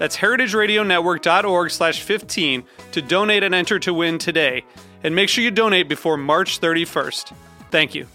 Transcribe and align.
That's 0.00 0.16
heritageradionetwork.org 0.16 1.70
slash 1.70 2.00
15 2.00 2.64
to 2.92 3.02
donate 3.02 3.42
and 3.42 3.54
enter 3.54 3.78
to 3.80 3.92
win 3.92 4.16
today. 4.16 4.64
And 5.04 5.14
make 5.14 5.28
sure 5.28 5.44
you 5.44 5.50
donate 5.50 5.90
before 5.90 6.16
March 6.16 6.58
31st. 6.58 7.34
Thank 7.70 7.94
you. 7.94 8.06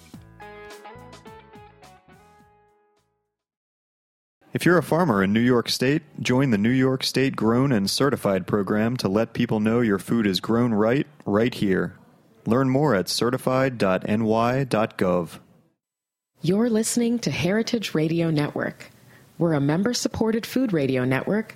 If 4.51 4.65
you're 4.65 4.79
a 4.79 4.83
farmer 4.83 5.21
in 5.21 5.31
New 5.31 5.41
York 5.41 5.69
State, 5.69 6.01
join 6.19 6.49
the 6.49 6.57
New 6.57 6.71
York 6.71 7.03
State 7.03 7.35
Grown 7.35 7.71
and 7.71 7.87
Certified 7.87 8.47
program 8.47 8.97
to 8.97 9.07
let 9.07 9.33
people 9.33 9.59
know 9.59 9.81
your 9.81 9.99
food 9.99 10.25
is 10.25 10.39
grown 10.39 10.73
right, 10.73 11.05
right 11.23 11.53
here. 11.53 11.93
Learn 12.47 12.67
more 12.67 12.95
at 12.95 13.09
certified.ny.gov. 13.09 15.39
You're 16.41 16.69
listening 16.69 17.19
to 17.19 17.29
Heritage 17.29 17.93
Radio 17.93 18.31
Network. 18.31 18.89
We're 19.37 19.53
a 19.53 19.61
member 19.61 19.93
supported 19.93 20.45
food 20.45 20.73
radio 20.73 21.03
network 21.03 21.55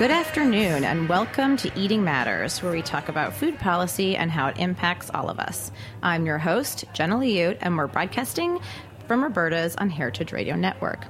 Good 0.00 0.10
afternoon, 0.10 0.84
and 0.84 1.10
welcome 1.10 1.58
to 1.58 1.70
Eating 1.78 2.02
Matters, 2.02 2.62
where 2.62 2.72
we 2.72 2.80
talk 2.80 3.10
about 3.10 3.34
food 3.34 3.58
policy 3.58 4.16
and 4.16 4.30
how 4.30 4.46
it 4.46 4.56
impacts 4.56 5.10
all 5.12 5.28
of 5.28 5.38
us. 5.38 5.70
I'm 6.02 6.24
your 6.24 6.38
host, 6.38 6.86
Jenna 6.94 7.16
Liut, 7.16 7.58
and 7.60 7.76
we're 7.76 7.86
broadcasting 7.86 8.60
from 9.06 9.22
Roberta's 9.22 9.76
on 9.76 9.90
Heritage 9.90 10.32
Radio 10.32 10.56
Network. 10.56 11.04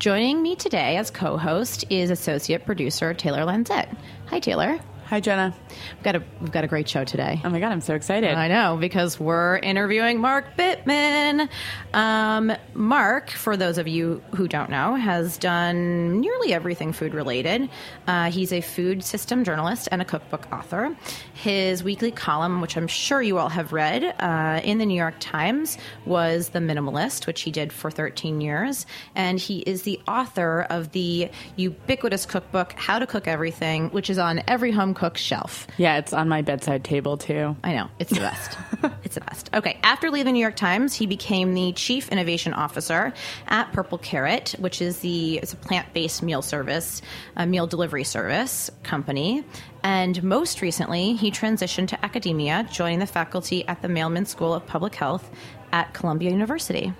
Joining 0.00 0.42
me 0.42 0.56
today 0.56 0.96
as 0.96 1.08
co 1.08 1.36
host 1.36 1.84
is 1.88 2.10
associate 2.10 2.66
producer 2.66 3.14
Taylor 3.14 3.42
Lanzet. 3.42 3.96
Hi, 4.26 4.40
Taylor. 4.40 4.80
Hi, 5.12 5.20
Jenna. 5.20 5.54
We've 5.90 6.02
got 6.02 6.16
a 6.16 6.22
we've 6.40 6.52
got 6.52 6.64
a 6.64 6.66
great 6.66 6.88
show 6.88 7.04
today. 7.04 7.38
Oh 7.44 7.50
my 7.50 7.60
god, 7.60 7.70
I'm 7.70 7.82
so 7.82 7.94
excited! 7.94 8.32
I 8.32 8.48
know 8.48 8.78
because 8.80 9.20
we're 9.20 9.58
interviewing 9.58 10.18
Mark 10.22 10.56
Bittman. 10.56 11.50
Um, 11.92 12.50
Mark, 12.72 13.28
for 13.28 13.54
those 13.54 13.76
of 13.76 13.86
you 13.86 14.22
who 14.34 14.48
don't 14.48 14.70
know, 14.70 14.94
has 14.94 15.36
done 15.36 16.22
nearly 16.22 16.54
everything 16.54 16.94
food 16.94 17.12
related. 17.12 17.68
Uh, 18.06 18.30
he's 18.30 18.54
a 18.54 18.62
food 18.62 19.04
system 19.04 19.44
journalist 19.44 19.86
and 19.92 20.00
a 20.00 20.06
cookbook 20.06 20.50
author. 20.50 20.96
His 21.34 21.84
weekly 21.84 22.10
column, 22.10 22.62
which 22.62 22.78
I'm 22.78 22.88
sure 22.88 23.20
you 23.20 23.36
all 23.36 23.50
have 23.50 23.74
read, 23.74 24.14
uh, 24.18 24.62
in 24.64 24.78
the 24.78 24.86
New 24.86 24.96
York 24.96 25.16
Times, 25.20 25.76
was 26.06 26.48
The 26.48 26.60
Minimalist, 26.60 27.26
which 27.26 27.42
he 27.42 27.50
did 27.50 27.70
for 27.70 27.90
13 27.90 28.40
years, 28.40 28.86
and 29.14 29.38
he 29.38 29.58
is 29.58 29.82
the 29.82 30.00
author 30.08 30.62
of 30.70 30.92
the 30.92 31.28
ubiquitous 31.56 32.24
cookbook 32.24 32.72
How 32.78 32.98
to 32.98 33.06
Cook 33.06 33.28
Everything, 33.28 33.90
which 33.90 34.08
is 34.08 34.16
on 34.16 34.42
every 34.48 34.70
home 34.70 34.94
cook's 35.02 35.20
shelf. 35.20 35.66
Yeah, 35.78 35.98
it's 35.98 36.12
on 36.12 36.28
my 36.28 36.42
bedside 36.42 36.84
table 36.84 37.16
too. 37.16 37.56
I 37.64 37.72
know. 37.72 37.88
It's 37.98 38.10
the 38.10 38.20
best. 38.20 38.56
it's 39.02 39.16
the 39.16 39.20
best. 39.22 39.50
Okay. 39.52 39.76
After 39.82 40.12
leaving 40.12 40.26
the 40.26 40.32
New 40.34 40.38
York 40.38 40.54
Times, 40.54 40.94
he 40.94 41.06
became 41.06 41.54
the 41.54 41.72
chief 41.72 42.08
innovation 42.10 42.54
officer 42.54 43.12
at 43.48 43.72
Purple 43.72 43.98
Carrot, 43.98 44.54
which 44.60 44.80
is 44.80 45.00
the 45.00 45.38
it's 45.38 45.54
a 45.54 45.56
plant-based 45.56 46.22
meal 46.22 46.40
service, 46.40 47.02
a 47.34 47.44
meal 47.44 47.66
delivery 47.66 48.04
service 48.04 48.70
company. 48.84 49.42
And 49.82 50.22
most 50.22 50.62
recently, 50.62 51.14
he 51.14 51.32
transitioned 51.32 51.88
to 51.88 52.04
academia, 52.04 52.68
joining 52.70 53.00
the 53.00 53.06
faculty 53.06 53.66
at 53.66 53.82
the 53.82 53.88
Mailman 53.88 54.26
School 54.26 54.54
of 54.54 54.64
Public 54.68 54.94
Health 54.94 55.28
at 55.72 55.94
Columbia 55.94 56.30
University. 56.30 56.92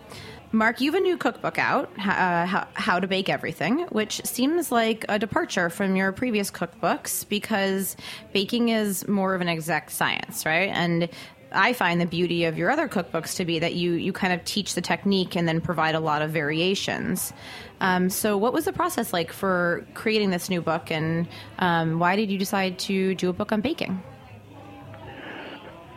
Mark, 0.54 0.82
you 0.82 0.92
have 0.92 1.00
a 1.00 1.02
new 1.02 1.16
cookbook 1.16 1.58
out, 1.58 1.90
uh, 1.98 2.66
how, 2.74 3.00
to 3.00 3.06
Bake 3.06 3.30
Everything, 3.30 3.86
which 3.86 4.20
seems 4.26 4.70
like 4.70 5.06
a 5.08 5.18
departure 5.18 5.70
from 5.70 5.96
your 5.96 6.12
previous 6.12 6.50
cookbooks 6.50 7.26
because 7.26 7.96
baking 8.34 8.68
is 8.68 9.08
more 9.08 9.34
of 9.34 9.40
an 9.40 9.48
exact 9.48 9.92
science, 9.92 10.44
right? 10.44 10.68
And 10.68 11.08
I 11.52 11.72
find 11.72 12.02
the 12.02 12.06
beauty 12.06 12.44
of 12.44 12.58
your 12.58 12.70
other 12.70 12.86
cookbooks 12.86 13.36
to 13.36 13.46
be 13.46 13.60
that 13.60 13.74
you 13.74 13.92
you 13.92 14.12
kind 14.12 14.32
of 14.32 14.44
teach 14.44 14.74
the 14.74 14.82
technique 14.82 15.36
and 15.36 15.48
then 15.48 15.60
provide 15.62 15.94
a 15.94 16.00
lot 16.00 16.20
of 16.20 16.30
variations. 16.30 17.32
Um, 17.80 18.10
so, 18.10 18.36
what 18.36 18.52
was 18.52 18.66
the 18.66 18.72
process 18.72 19.12
like 19.12 19.32
for 19.32 19.86
creating 19.94 20.30
this 20.30 20.50
new 20.50 20.60
book, 20.60 20.90
and 20.90 21.28
um, 21.60 21.98
why 21.98 22.14
did 22.16 22.30
you 22.30 22.38
decide 22.38 22.78
to 22.80 23.14
do 23.14 23.30
a 23.30 23.32
book 23.32 23.52
on 23.52 23.60
baking? 23.62 24.02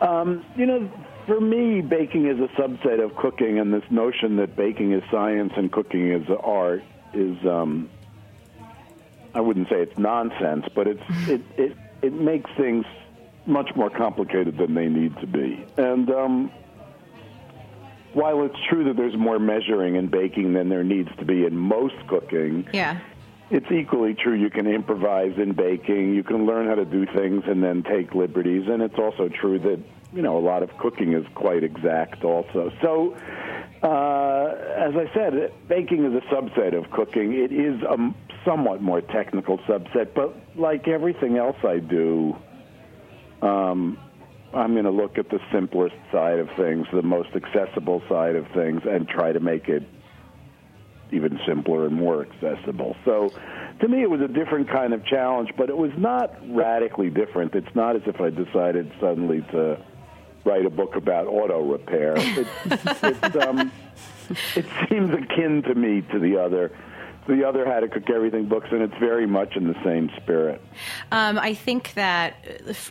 Um, 0.00 0.44
you 0.56 0.66
know, 0.66 0.90
for 1.26 1.40
me, 1.40 1.80
baking 1.80 2.26
is 2.26 2.38
a 2.38 2.48
subset 2.60 3.02
of 3.02 3.16
cooking, 3.16 3.58
and 3.58 3.74
this 3.74 3.84
notion 3.90 4.36
that 4.36 4.56
baking 4.56 4.92
is 4.92 5.02
science 5.10 5.52
and 5.56 5.70
cooking 5.70 6.12
is 6.12 6.26
art 6.42 6.82
is, 7.12 7.36
um, 7.44 7.90
I 9.34 9.40
wouldn't 9.40 9.68
say 9.68 9.82
it's 9.82 9.98
nonsense, 9.98 10.66
but 10.74 10.86
it's 10.86 11.02
it, 11.28 11.42
it 11.56 11.76
it 12.02 12.12
makes 12.12 12.50
things 12.56 12.84
much 13.46 13.70
more 13.74 13.90
complicated 13.90 14.56
than 14.58 14.74
they 14.74 14.86
need 14.86 15.16
to 15.20 15.26
be. 15.26 15.64
And 15.76 16.10
um, 16.10 16.52
while 18.12 18.44
it's 18.44 18.58
true 18.68 18.84
that 18.84 18.96
there's 18.96 19.16
more 19.16 19.38
measuring 19.38 19.96
in 19.96 20.08
baking 20.08 20.52
than 20.52 20.68
there 20.68 20.84
needs 20.84 21.10
to 21.18 21.24
be 21.24 21.44
in 21.44 21.56
most 21.56 21.94
cooking, 22.08 22.68
yeah. 22.72 23.00
It's 23.48 23.70
equally 23.70 24.14
true 24.14 24.34
you 24.34 24.50
can 24.50 24.66
improvise 24.66 25.38
in 25.38 25.52
baking, 25.52 26.16
you 26.16 26.24
can 26.24 26.46
learn 26.46 26.66
how 26.66 26.74
to 26.74 26.84
do 26.84 27.06
things 27.06 27.44
and 27.46 27.62
then 27.62 27.84
take 27.84 28.12
liberties, 28.12 28.64
and 28.68 28.82
it's 28.82 28.98
also 28.98 29.28
true 29.28 29.60
that 29.60 29.78
you 30.16 30.22
know, 30.22 30.38
a 30.38 30.40
lot 30.40 30.62
of 30.62 30.70
cooking 30.78 31.12
is 31.12 31.26
quite 31.34 31.62
exact 31.62 32.24
also. 32.24 32.72
So, 32.80 33.14
uh, 33.82 34.54
as 34.74 34.94
I 34.96 35.10
said, 35.14 35.52
baking 35.68 36.06
is 36.06 36.14
a 36.14 36.34
subset 36.34 36.74
of 36.76 36.90
cooking. 36.90 37.34
It 37.34 37.52
is 37.52 37.82
a 37.82 37.96
somewhat 38.44 38.80
more 38.80 39.02
technical 39.02 39.58
subset, 39.58 40.14
but 40.14 40.34
like 40.56 40.88
everything 40.88 41.36
else 41.36 41.56
I 41.62 41.78
do, 41.80 42.34
um, 43.42 43.98
I'm 44.54 44.72
going 44.72 44.84
to 44.86 44.90
look 44.90 45.18
at 45.18 45.28
the 45.28 45.40
simplest 45.52 45.96
side 46.10 46.38
of 46.38 46.48
things, 46.56 46.86
the 46.92 47.02
most 47.02 47.30
accessible 47.36 48.02
side 48.08 48.36
of 48.36 48.46
things, 48.54 48.80
and 48.88 49.06
try 49.06 49.32
to 49.32 49.40
make 49.40 49.68
it 49.68 49.82
even 51.12 51.38
simpler 51.46 51.86
and 51.86 51.94
more 51.94 52.26
accessible. 52.26 52.96
So, 53.04 53.30
to 53.80 53.88
me, 53.88 54.02
it 54.02 54.10
was 54.10 54.22
a 54.22 54.28
different 54.28 54.70
kind 54.70 54.94
of 54.94 55.04
challenge, 55.04 55.50
but 55.58 55.68
it 55.68 55.76
was 55.76 55.92
not 55.98 56.34
radically 56.48 57.10
different. 57.10 57.54
It's 57.54 57.74
not 57.74 57.96
as 57.96 58.02
if 58.06 58.20
I 58.20 58.30
decided 58.30 58.90
suddenly 58.98 59.42
to 59.52 59.78
write 60.46 60.64
a 60.64 60.70
book 60.70 60.96
about 60.96 61.26
auto 61.26 61.60
repair. 61.62 62.16
It, 62.66 63.02
it, 63.02 63.36
um, 63.36 63.72
it 64.54 64.66
seems 64.88 65.12
akin 65.12 65.62
to 65.64 65.74
me 65.74 66.02
to 66.12 66.18
the 66.18 66.38
other 66.38 66.72
the 67.28 67.44
other 67.46 67.66
How 67.66 67.80
to 67.80 67.88
Cook 67.88 68.08
Everything 68.08 68.46
books, 68.46 68.68
and 68.70 68.82
it's 68.82 68.96
very 68.98 69.26
much 69.26 69.56
in 69.56 69.66
the 69.66 69.74
same 69.84 70.10
spirit. 70.16 70.62
Um, 71.10 71.38
I 71.38 71.54
think 71.54 71.94
that, 71.94 72.36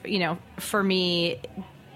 you 0.04 0.20
know, 0.20 0.38
for 0.58 0.84
me, 0.84 1.40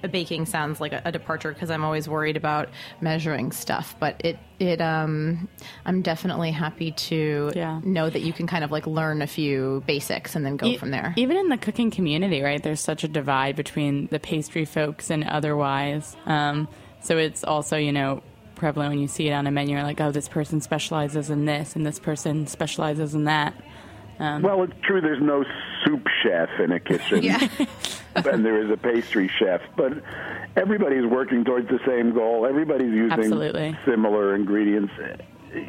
baking 0.07 0.46
sounds 0.46 0.80
like 0.80 0.94
a, 0.94 1.01
a 1.06 1.12
departure 1.12 1.51
because 1.51 1.69
I'm 1.69 1.84
always 1.84 2.07
worried 2.07 2.38
about 2.38 2.69
measuring 3.01 3.51
stuff. 3.51 3.96
But 4.00 4.22
it 4.24 4.38
it 4.60 4.80
um, 4.81 5.50
I'm 5.86 6.01
definitely 6.01 6.51
happy 6.51 6.92
to 6.92 7.51
Yeah. 7.56 7.81
know 7.84 8.10
that 8.10 8.22
you 8.22 8.31
can 8.34 8.48
kind 8.48 8.63
of 8.63 8.72
like 8.72 8.88
learn 8.88 9.22
a 9.22 9.28
few 9.28 9.84
basics 9.88 10.36
and 10.36 10.46
then 10.46 10.57
go 10.57 10.68
E- 10.68 10.78
from 10.78 10.92
there. 10.92 11.13
Even 11.18 11.38
in 11.38 11.50
the 11.50 11.57
cooking 11.57 11.92
community, 11.92 12.42
right? 12.42 12.62
There's 12.63 12.81
such 12.81 13.04
a 13.04 13.07
divide 13.07 13.56
between 13.56 14.07
the 14.07 14.19
pastry 14.19 14.66
folks 14.66 15.10
and 15.10 15.24
otherwise. 15.24 16.16
Um, 16.25 16.68
so 17.02 17.18
it's 17.18 17.44
also, 17.44 17.78
you 17.78 17.92
know, 17.92 18.22
prevalent 18.56 18.90
when 18.92 19.00
you 19.00 19.07
see 19.07 19.30
it 19.30 19.31
on 19.31 19.48
a 19.48 19.52
menu. 19.52 19.75
You're 19.75 19.84
like, 19.84 20.02
oh, 20.02 20.12
this 20.12 20.28
person 20.28 20.60
specializes 20.60 21.30
in 21.30 21.45
this, 21.45 21.78
and 21.78 21.86
this 21.86 21.98
person 21.98 22.45
specializes 22.45 23.16
in 23.16 23.24
that. 23.24 23.54
Um, 24.19 24.42
well, 24.42 24.63
it's 24.63 24.74
true. 24.83 25.00
There's 25.01 25.21
no 25.21 25.45
soup 25.86 26.06
chef 26.24 26.50
in 26.60 26.71
a 26.71 26.80
kitchen, 26.80 27.24
yeah, 27.24 27.48
and 28.16 28.45
there 28.45 28.62
is 28.62 28.69
a 28.69 28.77
pastry 28.77 29.30
chef. 29.30 29.62
But 29.77 30.04
everybody's 30.57 31.06
working 31.06 31.45
towards 31.45 31.69
the 31.69 31.80
same 31.88 32.13
goal. 32.13 32.45
Everybody's 32.45 32.94
using 32.94 33.12
Absolutely. 33.19 33.77
similar 33.86 34.36
ingredients. 34.36 34.94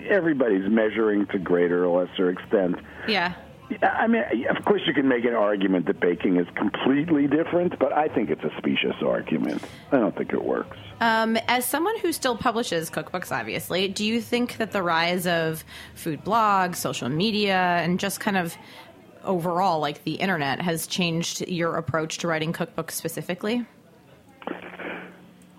Everybody's 0.08 0.68
measuring 0.68 1.26
to 1.28 1.38
greater 1.38 1.86
or 1.86 2.04
lesser 2.04 2.30
extent. 2.30 2.76
yeah. 3.06 3.34
I 3.82 4.08
mean, 4.08 4.24
of 4.48 4.64
course, 4.64 4.82
you 4.84 4.92
can 4.92 5.06
make 5.06 5.24
an 5.24 5.34
argument 5.34 5.86
that 5.86 6.00
baking 6.00 6.38
is 6.38 6.46
completely 6.56 7.28
different, 7.28 7.78
but 7.78 7.92
I 7.92 8.08
think 8.08 8.28
it's 8.28 8.42
a 8.42 8.50
specious 8.58 8.96
argument. 9.00 9.62
I 9.92 9.98
don't 9.98 10.16
think 10.16 10.32
it 10.32 10.44
works. 10.44 10.76
Um, 11.00 11.38
as 11.48 11.64
someone 11.64 11.98
who 12.00 12.12
still 12.12 12.36
publishes 12.36 12.90
cookbooks, 12.90 13.32
obviously, 13.32 13.88
do 13.88 14.04
you 14.04 14.20
think 14.20 14.58
that 14.58 14.72
the 14.72 14.82
rise 14.82 15.26
of 15.26 15.64
food 15.94 16.22
blogs, 16.24 16.76
social 16.76 17.08
media, 17.08 17.56
and 17.56 17.98
just 17.98 18.20
kind 18.20 18.36
of 18.36 18.54
overall, 19.24 19.80
like 19.80 20.04
the 20.04 20.14
internet, 20.14 20.60
has 20.60 20.86
changed 20.86 21.48
your 21.48 21.76
approach 21.76 22.18
to 22.18 22.28
writing 22.28 22.52
cookbooks 22.52 22.92
specifically? 22.92 23.66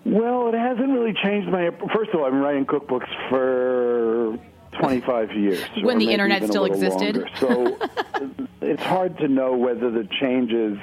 Well, 0.04 0.48
it 0.48 0.54
hasn't 0.54 0.90
really 0.90 1.14
changed 1.14 1.48
my. 1.48 1.70
First 1.92 2.10
of 2.10 2.20
all, 2.20 2.26
I've 2.26 2.32
been 2.32 2.40
writing 2.40 2.66
cookbooks 2.66 3.08
for 3.28 4.38
25 4.78 5.32
years. 5.32 5.64
When 5.82 5.98
the 5.98 6.10
internet 6.10 6.44
still 6.44 6.64
existed. 6.64 7.16
longer. 7.16 7.30
So 7.36 7.78
it's 8.60 8.82
hard 8.82 9.18
to 9.18 9.28
know 9.28 9.56
whether 9.56 9.90
the 9.90 10.08
changes. 10.20 10.78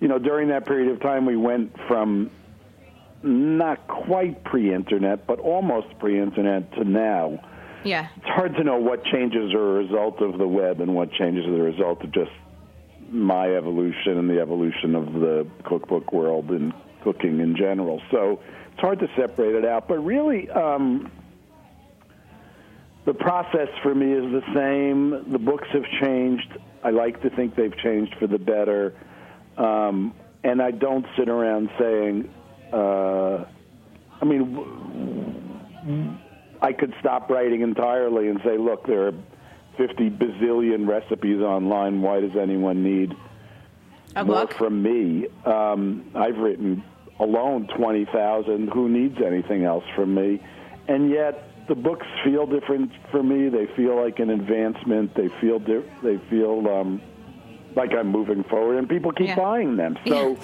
You 0.00 0.08
know, 0.08 0.18
during 0.18 0.48
that 0.48 0.64
period 0.64 0.92
of 0.92 1.00
time, 1.00 1.26
we 1.26 1.36
went 1.36 1.74
from 1.88 2.30
not 3.22 3.86
quite 3.88 4.44
pre-internet, 4.44 5.26
but 5.26 5.38
almost 5.40 5.86
pre-internet 5.98 6.72
to 6.74 6.84
now. 6.84 7.40
Yeah. 7.84 8.08
It's 8.16 8.26
hard 8.26 8.54
to 8.56 8.64
know 8.64 8.76
what 8.76 9.04
changes 9.04 9.52
are 9.54 9.78
a 9.78 9.84
result 9.84 10.20
of 10.20 10.38
the 10.38 10.46
web 10.46 10.80
and 10.80 10.94
what 10.94 11.12
changes 11.12 11.46
are 11.46 11.52
the 11.52 11.62
result 11.62 12.02
of 12.02 12.12
just 12.12 12.30
my 13.10 13.56
evolution 13.56 14.18
and 14.18 14.28
the 14.28 14.40
evolution 14.40 14.94
of 14.94 15.12
the 15.14 15.46
cookbook 15.64 16.12
world 16.12 16.50
and 16.50 16.72
cooking 17.02 17.40
in 17.40 17.56
general. 17.56 18.02
So 18.10 18.40
it's 18.72 18.80
hard 18.80 18.98
to 19.00 19.08
separate 19.16 19.54
it 19.54 19.64
out. 19.64 19.88
But 19.88 20.04
really, 20.04 20.50
um, 20.50 21.10
the 23.06 23.14
process 23.14 23.68
for 23.82 23.94
me 23.94 24.12
is 24.12 24.24
the 24.24 24.42
same. 24.54 25.32
The 25.32 25.38
books 25.38 25.68
have 25.72 25.84
changed. 26.02 26.58
I 26.84 26.90
like 26.90 27.22
to 27.22 27.30
think 27.30 27.56
they've 27.56 27.76
changed 27.78 28.14
for 28.18 28.26
the 28.26 28.38
better. 28.38 28.94
Um, 29.56 30.14
and 30.44 30.62
I 30.62 30.70
don't 30.70 31.06
sit 31.16 31.28
around 31.28 31.70
saying, 31.78 32.32
uh, 32.72 33.44
I 34.20 34.24
mean, 34.24 36.18
I 36.60 36.72
could 36.72 36.94
stop 37.00 37.30
writing 37.30 37.62
entirely 37.62 38.28
and 38.28 38.40
say, 38.44 38.58
look, 38.58 38.86
there 38.86 39.08
are 39.08 39.12
50 39.76 40.10
bazillion 40.10 40.88
recipes 40.88 41.40
online. 41.40 42.02
Why 42.02 42.20
does 42.20 42.36
anyone 42.36 42.82
need 42.82 43.14
A 44.16 44.24
more 44.24 44.46
book? 44.46 44.54
from 44.54 44.82
me? 44.82 45.28
Um, 45.44 46.10
I've 46.14 46.38
written 46.38 46.82
alone 47.20 47.68
20,000. 47.76 48.68
Who 48.68 48.88
needs 48.88 49.18
anything 49.24 49.64
else 49.64 49.84
from 49.94 50.14
me? 50.14 50.42
And 50.88 51.10
yet, 51.10 51.44
the 51.68 51.74
books 51.74 52.06
feel 52.24 52.46
different 52.46 52.90
for 53.10 53.22
me. 53.22 53.48
They 53.50 53.66
feel 53.76 53.94
like 54.02 54.18
an 54.18 54.30
advancement. 54.30 55.14
They 55.14 55.28
feel 55.40 55.58
di- 55.58 55.84
they 56.02 56.16
feel 56.30 56.66
um, 56.68 57.00
like 57.76 57.92
I'm 57.92 58.08
moving 58.08 58.44
forward, 58.44 58.78
and 58.78 58.88
people 58.88 59.12
keep 59.12 59.28
Yeah. 59.28 59.36
buying 59.36 59.76
them. 59.76 59.96
So 60.06 60.38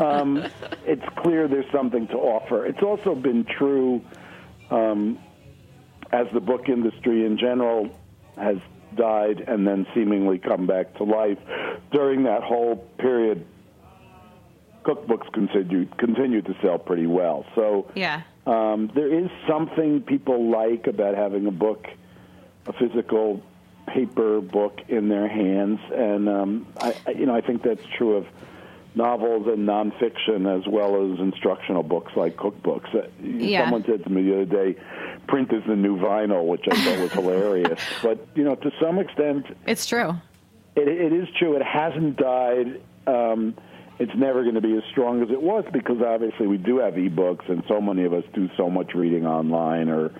um, 0.00 0.44
it's 0.86 1.04
clear 1.18 1.46
there's 1.48 1.70
something 1.72 2.06
to 2.08 2.14
offer. 2.14 2.66
It's 2.66 2.82
also 2.82 3.14
been 3.14 3.44
true 3.44 4.00
um, 4.70 5.18
as 6.12 6.26
the 6.32 6.40
book 6.40 6.68
industry 6.68 7.24
in 7.26 7.38
general 7.38 7.88
has 8.36 8.56
died 8.96 9.40
and 9.46 9.66
then 9.66 9.86
seemingly 9.94 10.38
come 10.38 10.66
back 10.66 10.94
to 10.96 11.04
life 11.04 11.38
during 11.92 12.24
that 12.24 12.42
whole 12.42 12.76
period. 12.98 13.46
Cookbooks 14.84 15.30
continued 15.32 15.96
continued 15.98 16.46
to 16.46 16.54
sell 16.62 16.78
pretty 16.78 17.06
well. 17.06 17.44
So 17.54 17.86
Yeah. 17.94 18.22
um, 18.46 18.90
there 18.94 19.12
is 19.12 19.28
something 19.46 20.00
people 20.00 20.50
like 20.50 20.86
about 20.86 21.14
having 21.16 21.46
a 21.46 21.50
book, 21.50 21.86
a 22.66 22.72
physical 22.72 23.42
paper 23.94 24.40
book 24.40 24.80
in 24.88 25.08
their 25.08 25.28
hands, 25.28 25.78
and 25.94 26.28
um, 26.28 26.66
I, 26.80 26.94
you 27.16 27.26
know, 27.26 27.34
I 27.34 27.40
think 27.40 27.62
that's 27.62 27.82
true 27.96 28.16
of 28.16 28.26
novels 28.94 29.46
and 29.46 29.68
nonfiction 29.68 30.46
as 30.58 30.66
well 30.66 31.12
as 31.12 31.20
instructional 31.20 31.82
books 31.82 32.12
like 32.16 32.36
cookbooks. 32.36 32.92
Uh, 32.94 33.06
Yeah. 33.22 33.64
Someone 33.64 33.84
said 33.84 34.02
to 34.04 34.10
me 34.10 34.22
the 34.22 34.34
other 34.42 34.44
day, 34.44 34.80
"Print 35.28 35.52
is 35.52 35.62
the 35.66 35.76
new 35.76 35.96
vinyl," 35.98 36.46
which 36.46 36.64
I 36.70 36.74
thought 36.84 36.98
was 37.00 37.12
hilarious. 37.20 37.80
But 38.02 38.26
you 38.34 38.44
know, 38.44 38.54
to 38.56 38.70
some 38.80 38.98
extent, 38.98 39.46
It's 39.66 39.86
true. 39.86 40.14
it, 40.76 40.88
it 40.88 41.12
is 41.12 41.28
true. 41.38 41.54
It 41.56 41.62
hasn't 41.62 42.16
died. 42.16 42.80
Um, 43.06 43.54
it's 43.98 44.14
never 44.16 44.42
going 44.42 44.54
to 44.54 44.60
be 44.62 44.74
as 44.76 44.82
strong 44.90 45.22
as 45.22 45.30
it 45.30 45.42
was 45.42 45.64
because 45.72 46.00
obviously 46.00 46.46
we 46.46 46.56
do 46.56 46.78
have 46.78 46.94
ebooks, 46.94 47.48
and 47.48 47.62
so 47.68 47.80
many 47.80 48.04
of 48.04 48.12
us 48.12 48.24
do 48.34 48.48
so 48.56 48.70
much 48.70 48.94
reading 48.94 49.26
online 49.26 49.88
or 49.90 50.10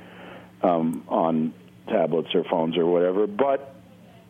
um, 0.62 1.02
on 1.08 1.54
tablets 1.88 2.34
or 2.34 2.44
phones 2.44 2.76
or 2.76 2.86
whatever. 2.86 3.26
But 3.26 3.74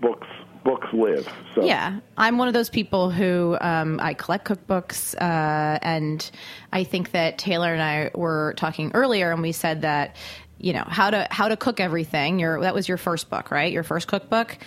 books 0.01 0.29
books 0.65 0.89
live. 0.93 1.29
So 1.55 1.65
Yeah, 1.65 2.01
I'm 2.17 2.39
one 2.39 2.49
of 2.49 2.55
those 2.55 2.71
people 2.71 3.11
who 3.11 3.57
um, 3.61 3.99
I 4.01 4.15
collect 4.15 4.47
cookbooks, 4.47 5.15
uh, 5.15 5.79
and 5.83 6.31
I 6.73 6.85
think 6.85 7.13
that 7.13 7.39
Taylor 7.39 7.73
and 7.73 7.83
I 7.83 8.11
were 8.15 8.55
talking 8.57 8.91
earlier, 8.95 9.33
and 9.33 9.43
we 9.43 9.53
said 9.53 9.83
that 9.83 10.17
you 10.59 10.73
know 10.75 10.85
how 10.87 11.11
to 11.11 11.27
how 11.31 11.49
to 11.49 11.57
cook 11.57 11.81
everything. 11.81 12.39
Your 12.39 12.61
that 12.61 12.75
was 12.75 12.89
your 12.89 12.99
first 12.99 13.31
book, 13.31 13.51
right? 13.51 13.73
Your 13.73 13.83
first 13.83 14.09
cookbook. 14.09 14.59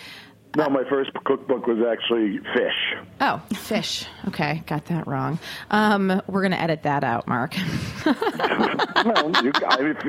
No, 0.56 0.70
my 0.70 0.84
first 0.88 1.12
cookbook 1.26 1.66
was 1.66 1.80
actually 1.80 2.38
fish. 2.54 2.96
Oh, 3.20 3.42
fish. 3.56 4.06
Okay, 4.28 4.62
got 4.68 4.86
that 4.86 5.08
wrong. 5.08 5.40
Um, 5.72 6.22
we're 6.28 6.42
going 6.42 6.52
to 6.52 6.62
edit 6.62 6.84
that 6.84 7.04
out, 7.04 7.28
Mark. 7.28 7.56
well, 8.06 9.32
you, 9.44 9.52
I, 9.68 9.78
if, 9.80 10.06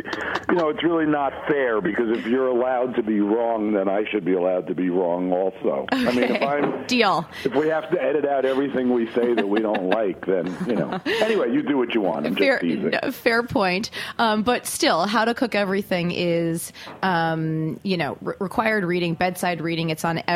you 0.49 0.55
know, 0.55 0.69
it's 0.69 0.83
really 0.85 1.07
not 1.07 1.33
fair 1.49 1.81
because 1.81 2.11
if 2.11 2.27
you're 2.27 2.49
allowed 2.49 2.95
to 2.97 3.03
be 3.03 3.21
wrong, 3.21 3.73
then 3.73 3.89
I 3.89 4.05
should 4.11 4.27
be 4.27 4.35
allowed 4.35 4.67
to 4.67 4.75
be 4.75 4.91
wrong 4.91 5.33
also. 5.33 5.87
I 5.93 6.13
mean, 6.13 6.25
if 6.25 6.43
I'm 6.43 6.87
Deal. 6.87 7.27
if 7.45 7.55
we 7.55 7.69
have 7.69 7.91
to 7.91 8.03
edit 8.03 8.27
out 8.27 8.45
everything 8.45 8.93
we 8.93 9.11
say 9.13 9.33
that 9.33 9.49
we 9.49 9.61
don't 9.61 9.89
like, 9.89 10.27
then 10.27 10.55
you 10.67 10.77
know. 10.77 11.01
Anyway, 11.07 11.53
you 11.53 11.63
do 11.63 11.79
what 11.79 11.95
you 11.95 12.03
want. 12.03 12.27
I'm 12.27 12.37
fair, 12.37 12.61
no, 12.63 13.11
fair 13.13 13.43
point. 13.45 13.91
Um, 14.19 14.43
but 14.43 14.67
still, 14.67 15.07
how 15.07 15.25
to 15.25 15.33
cook 15.33 15.55
everything 15.55 16.11
is, 16.11 16.73
um, 17.03 17.81
you 17.83 17.97
know, 17.97 18.19
re- 18.21 18.35
required 18.41 18.85
reading, 18.85 19.15
bedside 19.15 19.63
reading. 19.63 19.89
It's 19.89 20.05
on 20.05 20.23
every 20.27 20.34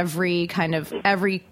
kind 0.49 0.75
of 0.75 0.93
every 1.05 1.45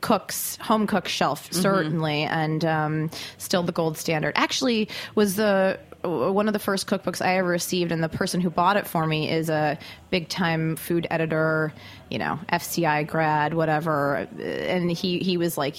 cook's 0.00 0.56
home 0.56 0.86
cook 0.86 1.08
shelf, 1.08 1.52
certainly, 1.52 2.22
and 2.22 2.64
um, 2.64 3.10
still 3.38 3.62
the 3.62 3.72
gold 3.72 3.96
standard. 3.98 4.32
Actually, 4.36 4.88
was 5.14 5.36
the 5.36 5.78
one 6.02 6.46
of 6.46 6.52
the 6.52 6.60
first 6.60 6.86
cookbooks 6.86 7.24
I 7.24 7.38
ever 7.38 7.48
received, 7.48 7.90
and 7.90 8.02
the 8.02 8.08
person 8.08 8.40
who 8.40 8.50
bought 8.50 8.76
it 8.76 8.86
for 8.86 9.06
me 9.06 9.30
is 9.30 9.50
a 9.50 9.78
big 10.10 10.28
time 10.28 10.76
food 10.76 11.06
editor, 11.10 11.72
you 12.10 12.18
know, 12.18 12.38
FCI 12.52 13.06
grad, 13.06 13.54
whatever, 13.54 14.28
and 14.40 14.90
he 14.90 15.18
he 15.18 15.36
was 15.36 15.58
like. 15.58 15.76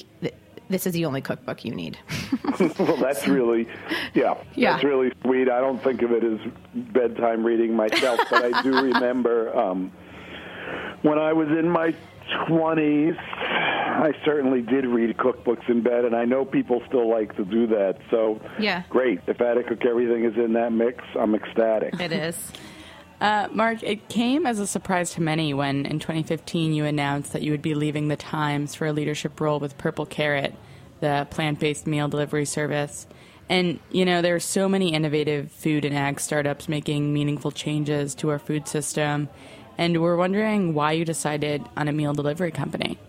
This 0.72 0.86
is 0.86 0.94
the 0.94 1.06
only 1.06 1.22
cookbook 1.22 1.66
you 1.66 1.74
need. 1.74 1.98
well, 2.78 2.96
that's 2.98 3.28
really, 3.28 3.68
yeah, 4.14 4.36
Yeah. 4.54 4.74
that's 4.74 4.84
really 4.84 5.12
sweet. 5.24 5.50
I 5.50 5.60
don't 5.62 5.84
think 5.84 6.04
of 6.04 6.12
it 6.12 6.24
as 6.24 6.40
bedtime 6.94 7.44
reading 7.44 7.76
myself, 7.76 8.20
but 8.30 8.54
I 8.54 8.62
do 8.62 8.74
remember 8.94 9.52
um, 9.58 9.92
when 11.02 11.18
I 11.20 11.34
was 11.34 11.48
in 11.50 11.70
my 11.70 11.94
20s, 12.48 13.18
I 13.18 14.14
certainly 14.24 14.62
did 14.62 14.86
read 14.86 15.18
cookbooks 15.18 15.68
in 15.70 15.82
bed, 15.82 16.06
and 16.06 16.16
I 16.16 16.26
know 16.26 16.46
people 16.46 16.82
still 16.88 17.10
like 17.10 17.36
to 17.38 17.46
do 17.46 17.68
that. 17.68 17.98
So, 18.10 18.40
Yeah. 18.60 18.84
great. 18.90 19.20
If 19.28 19.38
How 19.38 19.54
to 19.54 19.64
Cook 19.64 19.86
Everything 19.86 20.24
is 20.26 20.36
in 20.38 20.54
that 20.54 20.72
mix, 20.72 21.04
I'm 21.20 21.36
ecstatic. 21.36 22.00
It 22.00 22.12
is. 22.12 22.52
Uh, 23.20 23.50
Mark, 23.52 23.84
it 23.84 24.08
came 24.08 24.46
as 24.46 24.60
a 24.60 24.68
surprise 24.68 25.12
to 25.12 25.22
many 25.22 25.54
when 25.54 25.86
in 25.86 26.00
2015 26.00 26.72
you 26.74 26.86
announced 26.86 27.34
that 27.34 27.42
you 27.42 27.52
would 27.52 27.62
be 27.62 27.74
leaving 27.76 28.08
the 28.08 28.16
Times 28.16 28.76
for 28.76 28.88
a 28.88 28.94
leadership 28.94 29.42
role 29.42 29.60
with 29.60 29.78
Purple 29.78 30.06
Carrot, 30.06 30.56
the 31.02 31.28
plant 31.30 31.60
based 31.60 31.86
meal 31.86 32.08
delivery 32.08 32.46
service. 32.46 33.08
And, 33.50 33.80
you 33.92 34.06
know, 34.06 34.22
there 34.22 34.36
are 34.36 34.40
so 34.40 34.70
many 34.70 34.94
innovative 34.94 35.52
food 35.52 35.84
and 35.84 35.96
ag 35.98 36.20
startups 36.20 36.70
making 36.70 37.12
meaningful 37.12 37.52
changes 37.52 38.16
to 38.16 38.30
our 38.30 38.40
food 38.40 38.68
system. 38.68 39.28
And 39.80 40.02
we're 40.02 40.18
wondering 40.18 40.74
why 40.74 40.92
you 40.92 41.06
decided 41.06 41.64
on 41.78 41.88
a 41.88 41.94
meal 41.94 42.14
delivery 42.14 42.52
company. 42.52 43.00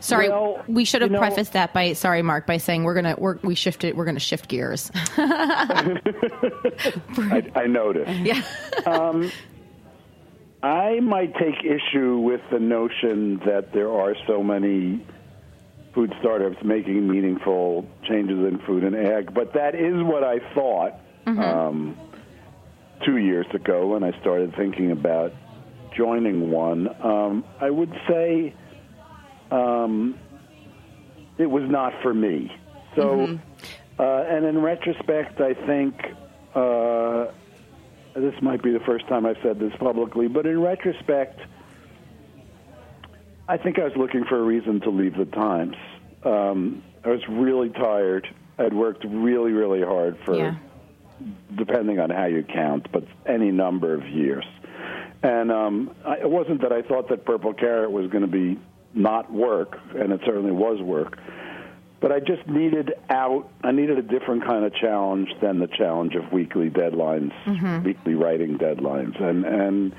Sorry, 0.00 0.30
Well, 0.30 0.64
we 0.66 0.86
should 0.86 1.02
have 1.02 1.10
you 1.10 1.16
know- 1.16 1.20
prefaced 1.20 1.52
that 1.52 1.74
by 1.74 1.92
sorry, 1.92 2.22
Mark, 2.22 2.46
by 2.46 2.56
saying 2.56 2.84
we're 2.84 2.94
gonna 2.94 3.14
we're, 3.18 3.36
we 3.42 3.54
shifted 3.54 3.94
we're 3.94 4.06
gonna 4.06 4.20
shift 4.20 4.48
gears. 4.48 4.90
I, 5.18 6.00
I 7.54 7.66
noticed. 7.66 8.10
yeah. 8.20 8.42
um, 8.86 9.30
I 10.62 11.00
might 11.00 11.34
take 11.36 11.62
issue 11.62 12.16
with 12.18 12.40
the 12.50 12.58
notion 12.58 13.40
that 13.44 13.72
there 13.74 13.92
are 13.92 14.14
so 14.26 14.42
many 14.42 15.04
food 15.94 16.14
startups 16.20 16.62
making 16.64 17.06
meaningful 17.06 17.86
changes 18.08 18.38
in 18.38 18.60
food 18.66 18.82
and 18.84 18.96
ag, 18.96 19.34
but 19.34 19.52
that 19.54 19.74
is 19.74 20.02
what 20.02 20.24
I 20.24 20.38
thought 20.54 21.00
um, 21.26 21.98
two 23.04 23.18
years 23.18 23.46
ago 23.52 23.88
when 23.88 24.04
I 24.04 24.18
started 24.20 24.54
thinking 24.56 24.90
about 24.90 25.32
joining 25.96 26.50
one. 26.50 26.88
Um, 27.02 27.44
I 27.60 27.70
would 27.70 27.92
say 28.08 28.54
um, 29.50 30.18
it 31.38 31.46
was 31.46 31.64
not 31.68 31.92
for 32.02 32.12
me. 32.12 32.50
So, 32.96 33.26
uh, 33.98 34.24
and 34.28 34.44
in 34.44 34.60
retrospect, 34.60 35.40
I 35.40 35.54
think. 35.66 35.94
Uh, 36.54 37.26
this 38.14 38.34
might 38.42 38.62
be 38.62 38.72
the 38.72 38.80
first 38.80 39.06
time 39.08 39.24
I've 39.24 39.36
said 39.42 39.60
this 39.60 39.72
publicly, 39.78 40.26
but 40.26 40.46
in 40.46 40.60
retrospect, 40.60 41.40
I 43.48 43.56
think 43.56 43.78
I 43.78 43.84
was 43.84 43.92
looking 43.96 44.24
for 44.24 44.38
a 44.38 44.42
reason 44.42 44.80
to 44.80 44.90
leave 44.90 45.16
the 45.16 45.26
Times. 45.26 45.76
Um, 46.24 46.82
I 47.04 47.08
was 47.08 47.20
really 47.28 47.70
tired. 47.70 48.26
I'd 48.58 48.74
worked 48.74 49.04
really, 49.04 49.52
really 49.52 49.82
hard 49.82 50.18
for, 50.24 50.36
Yeah. 50.36 50.54
Depending 51.56 51.98
on 51.98 52.10
how 52.10 52.26
you 52.26 52.42
count, 52.42 52.90
but 52.92 53.04
any 53.26 53.50
number 53.50 53.94
of 53.94 54.06
years. 54.08 54.44
And 55.22 55.52
um, 55.52 55.94
I, 56.04 56.18
it 56.18 56.30
wasn't 56.30 56.62
that 56.62 56.72
I 56.72 56.82
thought 56.82 57.08
that 57.10 57.24
Purple 57.24 57.52
Carrot 57.52 57.90
was 57.90 58.10
going 58.10 58.22
to 58.22 58.28
be 58.30 58.58
not 58.94 59.30
work, 59.32 59.78
and 59.94 60.12
it 60.12 60.20
certainly 60.24 60.52
was 60.52 60.80
work. 60.80 61.18
But 62.00 62.12
I 62.12 62.20
just 62.20 62.46
needed 62.48 62.92
out. 63.10 63.50
I 63.62 63.72
needed 63.72 63.98
a 63.98 64.02
different 64.02 64.46
kind 64.46 64.64
of 64.64 64.74
challenge 64.74 65.28
than 65.42 65.58
the 65.58 65.66
challenge 65.66 66.14
of 66.14 66.32
weekly 66.32 66.70
deadlines, 66.70 67.32
weekly 67.84 68.14
writing 68.14 68.56
deadlines, 68.56 69.20
and 69.22 69.44
and 69.44 69.94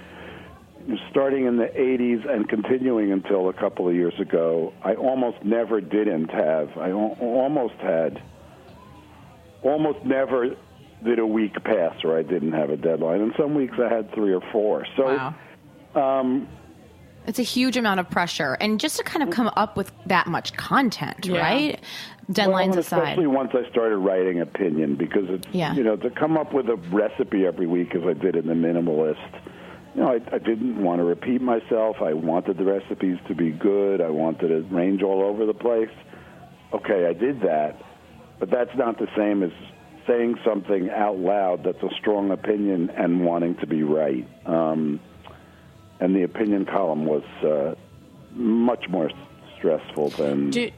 starting 1.11 1.45
in 1.45 1.57
the 1.57 1.67
80s 1.67 2.27
and 2.27 2.49
continuing 2.49 3.11
until 3.11 3.49
a 3.49 3.53
couple 3.53 3.87
of 3.87 3.93
years 3.93 4.19
ago, 4.19 4.73
I 4.83 4.95
almost 4.95 5.43
never 5.43 5.79
didn't 5.79 6.31
have. 6.31 6.75
I 6.75 6.91
almost 6.91 7.75
had. 7.75 8.21
Almost 9.61 10.03
never 10.03 10.55
did 11.03 11.19
a 11.19 11.25
week 11.25 11.53
pass 11.63 11.95
where 12.03 12.17
I 12.17 12.23
didn't 12.23 12.53
have 12.53 12.69
a 12.69 12.77
deadline, 12.77 13.21
and 13.21 13.33
some 13.37 13.55
weeks 13.55 13.75
I 13.79 13.93
had 13.93 14.13
three 14.13 14.33
or 14.33 14.41
four. 14.51 14.85
So. 14.95 15.05
Wow. 15.95 16.19
Um, 16.19 16.47
It's 17.27 17.37
a 17.37 17.43
huge 17.43 17.77
amount 17.77 17.99
of 17.99 18.09
pressure, 18.09 18.57
and 18.59 18.79
just 18.79 18.97
to 18.97 19.03
kind 19.03 19.21
of 19.21 19.29
come 19.29 19.51
up 19.55 19.77
with 19.77 19.91
that 20.07 20.25
much 20.27 20.53
content, 20.53 21.25
Yeah. 21.27 21.39
right? 21.41 21.79
Well, 22.27 22.47
Deadlines 22.47 22.69
and 22.71 22.79
aside. 22.79 22.97
especially 23.03 23.27
once 23.27 23.51
I 23.53 23.69
started 23.69 23.97
writing 23.97 24.39
opinion, 24.41 24.95
because 24.95 25.29
it's 25.29 25.47
Yeah. 25.51 25.73
you 25.75 25.83
know 25.83 25.95
to 25.97 26.09
come 26.09 26.35
up 26.37 26.51
with 26.53 26.67
a 26.69 26.77
recipe 26.91 27.45
every 27.45 27.67
week 27.67 27.93
as 27.93 28.01
I 28.07 28.13
did 28.13 28.35
in 28.35 28.47
the 28.47 28.53
minimalist. 28.55 29.19
You 29.93 30.01
know, 30.01 30.07
I, 30.13 30.21
I 30.33 30.37
didn't 30.39 30.81
want 30.81 30.99
to 30.99 31.03
repeat 31.03 31.41
myself. 31.41 31.97
I 32.01 32.13
wanted 32.13 32.57
the 32.57 32.63
recipes 32.63 33.17
to 33.27 33.35
be 33.35 33.51
good. 33.51 33.99
I 34.01 34.09
wanted 34.09 34.49
it 34.49 34.69
to 34.69 34.75
range 34.75 35.03
all 35.03 35.21
over 35.21 35.45
the 35.45 35.53
place. 35.53 35.89
Okay, 36.73 37.05
I 37.05 37.13
did 37.13 37.41
that, 37.41 37.75
but 38.39 38.49
that's 38.49 38.73
not 38.77 38.97
the 38.97 39.09
same 39.17 39.43
as 39.43 39.51
saying 40.07 40.35
something 40.45 40.89
out 40.89 41.17
loud 41.17 41.63
that's 41.63 41.81
a 41.83 41.89
strong 41.99 42.31
opinion 42.31 42.89
and 42.91 43.25
wanting 43.25 43.55
to 43.57 43.67
be 43.67 43.83
right. 43.83 44.27
Um, 44.45 44.99
and 45.99 46.15
the 46.15 46.23
opinion 46.23 46.65
column 46.65 47.05
was 47.05 47.23
uh, 47.43 47.75
much 48.33 48.85
more 48.89 49.09
stressful 49.57 50.09
than 50.09 50.49
Do, 50.49 50.71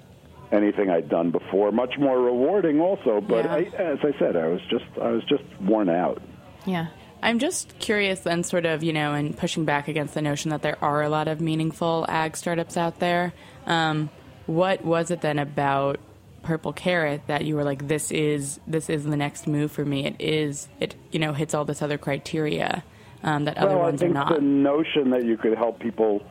anything 0.51 0.89
I'd 0.89 1.09
done 1.09 1.31
before. 1.31 1.71
Much 1.71 1.97
more 1.97 2.19
rewarding, 2.19 2.81
also. 2.81 3.21
But 3.21 3.45
Yeah. 3.45 3.53
I, 3.55 3.59
as 3.81 3.99
I 4.03 4.17
said, 4.19 4.35
I 4.35 4.47
was 4.47 4.61
just 4.69 4.85
I 5.01 5.09
was 5.11 5.23
just 5.25 5.43
worn 5.61 5.89
out. 5.89 6.21
yeah. 6.65 6.87
I'm 7.21 7.39
just 7.39 7.79
curious 7.79 8.19
then, 8.19 8.43
sort 8.43 8.65
of, 8.65 8.83
you 8.83 8.91
know, 8.91 9.13
and 9.13 9.37
pushing 9.37 9.63
back 9.63 9.87
against 9.87 10.13
the 10.13 10.21
notion 10.21 10.51
that 10.51 10.61
there 10.61 10.77
are 10.83 11.01
a 11.03 11.07
lot 11.07 11.29
of 11.29 11.39
meaningful 11.39 12.05
ag 12.09 12.35
startups 12.35 12.75
out 12.75 12.99
there. 12.99 13.31
Um, 13.65 14.09
what 14.45 14.83
was 14.83 15.09
it 15.09 15.21
then 15.21 15.39
about 15.39 15.99
Purple 16.43 16.73
Carrot 16.73 17.21
that 17.27 17.45
you 17.45 17.55
were 17.55 17.63
like, 17.63 17.87
this 17.87 18.11
is 18.11 18.59
this 18.67 18.89
is 18.89 19.03
the 19.05 19.17
next 19.17 19.47
move 19.47 19.71
for 19.71 19.85
me? 19.85 20.05
It 20.05 20.15
is 20.19 20.67
it 20.79 20.95
you 21.11 21.19
know 21.19 21.33
hits 21.33 21.53
all 21.53 21.65
this 21.65 21.81
other 21.81 21.97
criteria 21.97 22.83
um, 23.23 23.45
that 23.45 23.57
other 23.57 23.75
well, 23.75 23.79
I 23.79 23.89
ones 23.89 24.01
are 24.03 24.05
think 24.05 24.13
not. 24.13 24.35
the 24.35 24.41
notion 24.41 25.09
that 25.11 25.23
you 25.25 25.37
could 25.37 25.57
help 25.57 25.79
people 25.79 26.21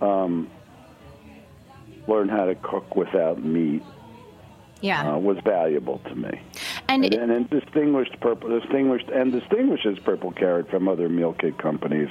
um, 0.00 0.50
learn 2.06 2.28
how 2.28 2.44
to 2.46 2.54
cook 2.56 2.96
without 2.96 3.42
meat 3.42 3.82
Yeah. 4.80 5.14
uh, 5.14 5.18
was 5.18 5.38
valuable 5.44 6.00
to 6.08 6.14
me. 6.14 6.40
and 6.88 7.04
and, 7.04 7.14
and 7.14 7.30
it 7.32 7.50
distinguished 7.50 8.18
purple 8.20 8.58
distinguished 8.60 9.08
and 9.08 9.32
distinguishes 9.32 9.98
Purple 10.00 10.32
Carrot 10.32 10.68
from 10.70 10.88
other 10.88 11.08
meal 11.08 11.32
kit 11.38 11.56
companies. 11.58 12.08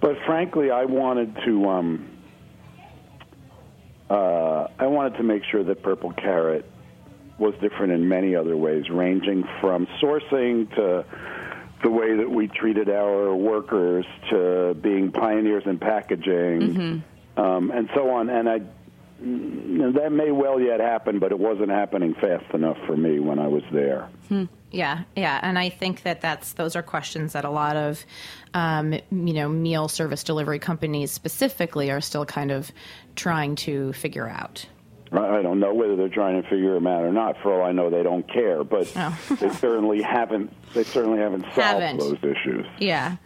But 0.00 0.16
frankly, 0.26 0.70
I 0.70 0.84
wanted 0.84 1.34
to 1.46 1.68
um, 1.70 2.10
uh, 4.14 4.68
I 4.78 4.86
wanted 4.86 5.16
to 5.16 5.24
make 5.24 5.42
sure 5.50 5.64
that 5.64 5.82
Purple 5.82 6.12
Carrot 6.12 6.64
was 7.36 7.54
different 7.60 7.92
in 7.92 8.08
many 8.08 8.36
other 8.36 8.56
ways, 8.56 8.88
ranging 8.88 9.42
from 9.60 9.88
sourcing 10.00 10.72
to 10.76 11.04
the 11.82 11.90
way 11.90 12.16
that 12.16 12.30
we 12.30 12.46
treated 12.46 12.88
our 12.88 13.34
workers 13.34 14.06
to 14.30 14.74
being 14.80 15.10
pioneers 15.10 15.64
in 15.66 15.78
packaging 15.78 17.02
um, 17.36 17.70
and 17.72 17.90
so 17.94 18.10
on. 18.10 18.30
And 18.30 18.48
I 18.48 18.60
that 19.20 20.10
may 20.12 20.30
well 20.30 20.60
yet 20.60 20.80
happen, 20.80 21.18
but 21.18 21.32
it 21.32 21.38
wasn't 21.38 21.70
happening 21.70 22.14
fast 22.14 22.52
enough 22.54 22.76
for 22.86 22.96
me 22.96 23.18
when 23.20 23.38
I 23.38 23.48
was 23.48 23.62
there. 23.72 24.08
Yeah, 24.74 25.04
yeah, 25.16 25.38
and 25.42 25.58
I 25.58 25.68
think 25.70 26.02
that 26.02 26.20
that's 26.20 26.52
those 26.54 26.74
are 26.76 26.82
questions 26.82 27.32
that 27.34 27.44
a 27.44 27.50
lot 27.50 27.76
of, 27.76 28.04
um, 28.54 28.92
you 28.92 29.32
know, 29.32 29.48
meal 29.48 29.88
service 29.88 30.24
delivery 30.24 30.58
companies 30.58 31.10
specifically 31.12 31.90
are 31.90 32.00
still 32.00 32.26
kind 32.26 32.50
of 32.50 32.70
trying 33.14 33.54
to 33.56 33.92
figure 33.92 34.28
out. 34.28 34.66
I 35.12 35.42
don't 35.42 35.60
know 35.60 35.72
whether 35.72 35.94
they're 35.94 36.08
trying 36.08 36.42
to 36.42 36.48
figure 36.48 36.74
them 36.74 36.88
out 36.88 37.04
or 37.04 37.12
not. 37.12 37.36
For 37.40 37.52
all 37.54 37.64
I 37.64 37.70
know, 37.70 37.88
they 37.88 38.02
don't 38.02 38.26
care. 38.28 38.64
But 38.64 38.92
Oh. 38.96 39.16
they 39.40 39.48
certainly 39.50 40.02
haven't. 40.02 40.52
They 40.74 40.82
certainly 40.82 41.20
haven't 41.20 41.42
solved 41.42 41.56
Haven't. 41.58 41.98
those 41.98 42.18
issues. 42.24 42.66
Yeah. 42.80 43.16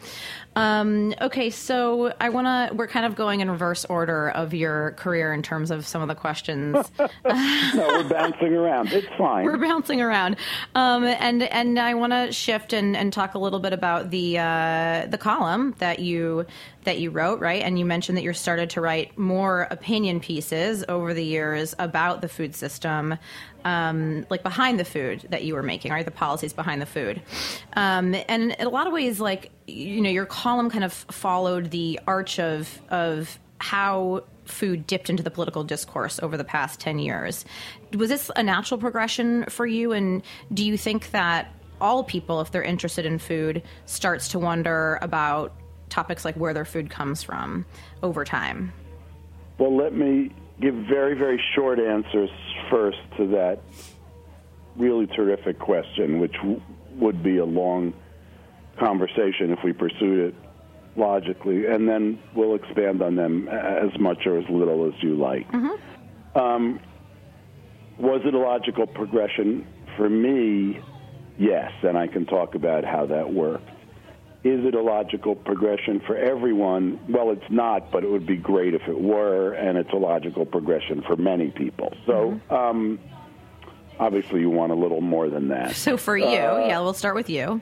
Um, 0.59 1.15
okay, 1.21 1.51
so 1.51 2.13
I 2.21 2.31
want 2.31 2.47
to. 2.47 2.75
We're 2.75 2.89
kind 2.89 3.07
of 3.07 3.15
going 3.15 3.41
in 3.41 3.51
reverse 3.51 3.85
order 3.85 4.31
of 4.31 4.53
your 4.53 4.93
career 4.93 5.33
in 5.33 5.43
terms 5.43 5.71
of 5.71 5.87
some 5.87 6.03
of 6.03 6.09
the 6.09 6.15
questions. 6.15 6.91
No, 7.25 7.87
we're 7.87 8.09
bouncing 8.09 8.55
around. 8.55 8.93
It's 8.93 9.07
fine. 9.19 9.45
We're 9.45 9.59
bouncing 9.59 10.01
around, 10.01 10.37
um, 10.75 11.05
and 11.05 11.43
and 11.43 11.79
I 11.79 11.95
want 11.95 12.13
to 12.13 12.33
shift 12.33 12.73
and, 12.73 12.97
and 12.97 13.13
talk 13.13 13.35
a 13.35 13.39
little 13.39 13.61
bit 13.61 13.73
about 13.73 14.11
the 14.11 14.39
uh, 14.39 15.07
the 15.09 15.19
column 15.19 15.75
that 15.79 15.99
you 15.99 16.47
that 16.89 16.99
you 16.99 17.11
wrote, 17.11 17.39
right? 17.41 17.63
And 17.63 17.79
you 17.79 17.85
mentioned 17.85 18.17
that 18.17 18.23
you 18.23 18.33
started 18.33 18.71
to 18.71 18.81
write 18.81 19.19
more 19.19 19.69
opinion 19.71 20.21
pieces 20.21 20.85
over 20.89 21.13
the 21.13 21.23
years 21.23 21.75
about 21.79 22.23
the 22.23 22.29
food 22.29 22.55
system, 22.55 23.19
um, 23.65 24.27
like 24.31 24.43
behind 24.43 24.81
the 24.81 24.85
food 24.85 25.27
that 25.31 25.45
you 25.45 25.55
were 25.55 25.63
making, 25.63 25.93
right? 25.93 26.05
The 26.05 26.11
policies 26.11 26.55
behind 26.55 26.81
the 26.81 26.87
food, 26.87 27.21
um, 27.75 28.15
and 28.29 28.53
in 28.53 28.67
a 28.67 28.71
lot 28.71 28.87
of 28.87 28.93
ways, 28.93 29.21
like 29.21 29.51
you 29.67 30.01
know, 30.01 30.11
your 30.11 30.27
column 30.27 30.71
kind 30.71 30.85
of 30.85 30.93
followed 30.93 31.71
the 31.71 32.01
arch 32.07 32.41
of 32.41 32.81
of 32.89 33.39
how 33.61 34.25
food 34.47 34.87
dipped 34.87 35.11
into 35.11 35.23
the 35.23 35.31
political 35.31 35.65
discourse 35.65 36.19
over 36.23 36.39
the 36.39 36.45
past 36.45 36.81
10 36.81 36.99
years. 36.99 37.45
Was 37.95 38.09
this 38.09 38.31
a 38.35 38.43
natural 38.43 38.81
progression 38.81 39.45
for 39.51 39.67
you? 39.67 39.93
And 39.93 40.23
do 40.55 40.65
you 40.65 40.79
think 40.79 41.11
that 41.11 41.53
all 41.81 42.03
people, 42.03 42.41
if 42.41 42.51
they're 42.51 42.63
interested 42.63 43.05
in 43.05 43.19
food, 43.19 43.63
starts 43.85 44.29
to 44.29 44.39
wonder 44.39 44.99
about 45.03 45.53
topics 45.89 46.25
like 46.25 46.37
where 46.37 46.55
their 46.55 46.65
food 46.65 46.91
comes 46.91 47.23
from 47.23 47.65
over 48.03 48.25
time? 48.25 48.73
Well, 49.59 49.77
let 49.77 49.95
me 49.95 50.33
give 50.61 50.75
very, 50.75 51.15
very 51.15 51.43
short 51.55 51.79
answers 51.79 52.31
first 52.71 52.99
to 53.17 53.27
that 53.29 53.61
really 54.77 55.07
terrific 55.07 55.59
question, 55.59 56.21
which 56.21 56.35
w- 56.35 56.61
would 56.97 57.23
be 57.23 57.39
a 57.39 57.45
long 57.45 57.93
conversation 58.79 59.51
if 59.51 59.59
we 59.65 59.73
pursued 59.73 60.29
it 60.29 60.35
logically, 60.97 61.67
and 61.67 61.89
then 61.89 62.19
we'll 62.35 62.55
expand 62.55 63.03
on 63.03 63.17
them 63.17 63.49
as 63.49 63.91
much 63.99 64.27
or 64.27 64.39
as 64.39 64.45
little 64.49 64.87
as 64.87 64.95
you 65.03 65.17
like. 65.17 65.47
Um, 66.35 66.81
was 67.99 68.21
it 68.25 68.35
a 68.35 68.39
logical 68.39 68.87
progression 68.87 69.67
for 69.97 70.09
me? 70.09 70.81
Yes, 71.39 71.73
and 71.83 71.97
I 71.97 72.07
can 72.09 72.27
talk 72.27 72.55
about 72.55 72.85
how 72.85 73.07
that 73.07 73.33
worked. 73.33 73.69
Is 74.49 74.65
it 74.65 74.75
a 74.75 74.81
logical 74.81 75.35
progression 75.35 76.01
for 76.07 76.17
everyone? 76.17 76.99
Well, 77.07 77.33
it's 77.33 77.51
not, 77.51 77.91
but 77.93 78.03
it 78.03 78.11
would 78.11 78.25
be 78.25 78.39
great 78.39 78.73
if 78.73 78.81
it 78.89 78.99
were, 78.99 79.53
and 79.53 79.77
it's 79.77 79.93
a 79.93 79.97
logical 79.97 80.47
progression 80.47 81.03
for 81.03 81.17
many 81.17 81.51
people. 81.51 81.93
So, 82.07 82.41
um, 82.49 82.99
obviously, 84.01 84.41
you 84.41 84.49
want 84.49 84.73
a 84.73 84.75
little 84.75 85.03
more 85.03 85.29
than 85.29 85.49
that. 85.49 85.77
So 85.77 85.99
for 85.99 86.17
you, 86.17 86.27
yeah, 86.27 86.81
we'll 86.81 86.95
start 86.95 87.15
with 87.15 87.29
you. 87.29 87.61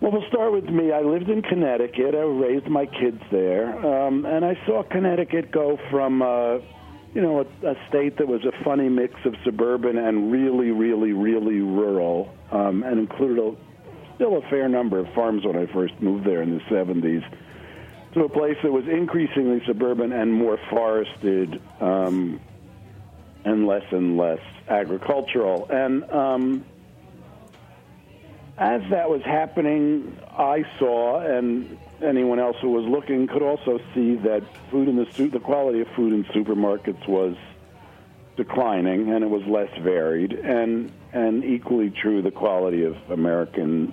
Well, 0.00 0.10
we'll 0.10 0.28
start 0.28 0.52
with 0.52 0.64
me. 0.64 0.90
I 0.90 1.02
lived 1.02 1.30
in 1.30 1.40
Connecticut. 1.40 2.16
I 2.16 2.22
raised 2.22 2.66
my 2.66 2.86
kids 2.86 3.22
there, 3.30 3.68
um, 3.86 4.26
and 4.26 4.44
I 4.44 4.58
saw 4.66 4.82
Connecticut 4.82 5.52
go 5.52 5.78
from 5.88 6.20
uh, 6.20 6.58
you 7.14 7.22
know, 7.22 7.40
a, 7.40 7.66
a 7.66 7.74
state 7.88 8.18
that 8.18 8.26
was 8.26 8.44
a 8.44 8.64
funny 8.64 8.88
mix 8.88 9.14
of 9.24 9.34
suburban 9.44 9.98
and 9.98 10.32
really, 10.32 10.70
really, 10.72 11.12
really 11.12 11.60
rural, 11.60 12.34
um, 12.50 12.82
and 12.82 12.98
included 12.98 13.38
a, 13.38 13.67
still 14.18 14.36
a 14.36 14.42
fair 14.50 14.68
number 14.68 14.98
of 14.98 15.06
farms 15.14 15.44
when 15.44 15.56
I 15.56 15.66
first 15.72 15.94
moved 16.00 16.26
there 16.26 16.42
in 16.42 16.50
the 16.50 16.60
70s, 16.64 17.24
to 18.14 18.24
a 18.24 18.28
place 18.28 18.56
that 18.64 18.72
was 18.72 18.84
increasingly 18.88 19.62
suburban 19.64 20.12
and 20.12 20.32
more 20.32 20.58
forested 20.68 21.62
um, 21.80 22.40
and 23.44 23.64
less 23.64 23.84
and 23.92 24.16
less 24.16 24.40
agricultural. 24.68 25.68
And 25.70 26.10
um, 26.10 26.64
as 28.56 28.82
that 28.90 29.08
was 29.08 29.22
happening, 29.22 30.18
I 30.36 30.64
saw, 30.80 31.20
and 31.20 31.78
anyone 32.02 32.40
else 32.40 32.56
who 32.60 32.70
was 32.70 32.84
looking 32.86 33.28
could 33.28 33.42
also 33.42 33.78
see 33.94 34.16
that 34.16 34.42
food 34.72 34.88
in 34.88 34.96
the 34.96 35.06
su- 35.12 35.30
the 35.30 35.38
quality 35.38 35.80
of 35.80 35.86
food 35.94 36.12
in 36.12 36.24
supermarkets 36.24 37.06
was 37.06 37.36
declining, 38.36 39.12
and 39.12 39.22
it 39.22 39.30
was 39.30 39.42
less 39.46 39.70
varied, 39.80 40.32
and 40.32 40.90
and 41.12 41.44
equally 41.44 41.90
true, 41.90 42.20
the 42.20 42.32
quality 42.32 42.82
of 42.82 42.96
American 43.10 43.92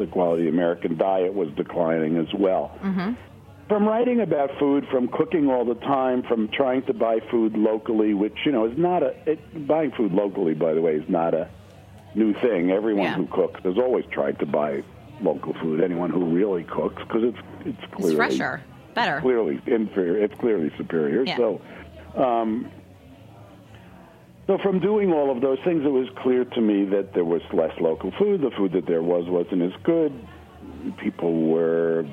the 0.00 0.06
quality 0.06 0.48
of 0.48 0.54
American 0.54 0.96
diet 0.96 1.32
was 1.34 1.48
declining 1.56 2.16
as 2.16 2.26
well. 2.34 2.72
From 3.68 3.86
writing 3.86 4.20
about 4.20 4.50
food, 4.58 4.84
from 4.90 5.06
cooking 5.06 5.48
all 5.48 5.64
the 5.64 5.76
time, 5.76 6.24
from 6.24 6.48
trying 6.48 6.82
to 6.86 6.92
buy 6.94 7.20
food 7.30 7.56
locally, 7.56 8.14
which 8.14 8.36
you 8.44 8.50
know 8.50 8.66
is 8.66 8.76
not 8.76 9.04
a 9.04 9.14
it, 9.30 9.66
buying 9.68 9.92
food 9.92 10.10
locally, 10.12 10.54
by 10.54 10.72
the 10.74 10.80
way, 10.80 10.94
is 10.96 11.08
not 11.08 11.34
a 11.34 11.48
new 12.16 12.32
thing. 12.34 12.72
Everyone 12.72 13.04
Yeah. 13.04 13.14
who 13.14 13.26
cooks 13.26 13.60
has 13.62 13.78
always 13.78 14.04
tried 14.10 14.40
to 14.40 14.46
buy 14.46 14.82
local 15.22 15.52
food. 15.54 15.80
Anyone 15.80 16.10
who 16.10 16.24
really 16.24 16.64
cooks, 16.64 17.00
because 17.06 17.22
it's 17.22 17.38
it's 17.64 17.94
clearly 17.94 18.10
It's 18.14 18.16
fresher, 18.16 18.60
better. 18.94 19.20
clearly 19.20 19.60
inferior. 19.66 20.16
It's 20.24 20.34
clearly 20.40 20.72
superior. 20.76 21.22
Yeah. 21.24 21.36
So, 21.36 21.60
um, 22.16 22.66
so 24.46 24.58
from 24.58 24.80
doing 24.80 25.12
all 25.12 25.30
of 25.30 25.40
those 25.40 25.58
things, 25.64 25.84
it 25.84 25.92
was 25.92 26.08
clear 26.22 26.44
to 26.44 26.60
me 26.60 26.84
that 26.86 27.14
there 27.14 27.24
was 27.24 27.42
less 27.52 27.72
local 27.80 28.12
food. 28.18 28.40
The 28.40 28.50
food 28.50 28.72
that 28.72 28.86
there 28.86 29.02
was 29.02 29.28
wasn't 29.28 29.62
as 29.62 29.72
good. 29.82 30.12
People 30.98 31.46
were 31.46 32.04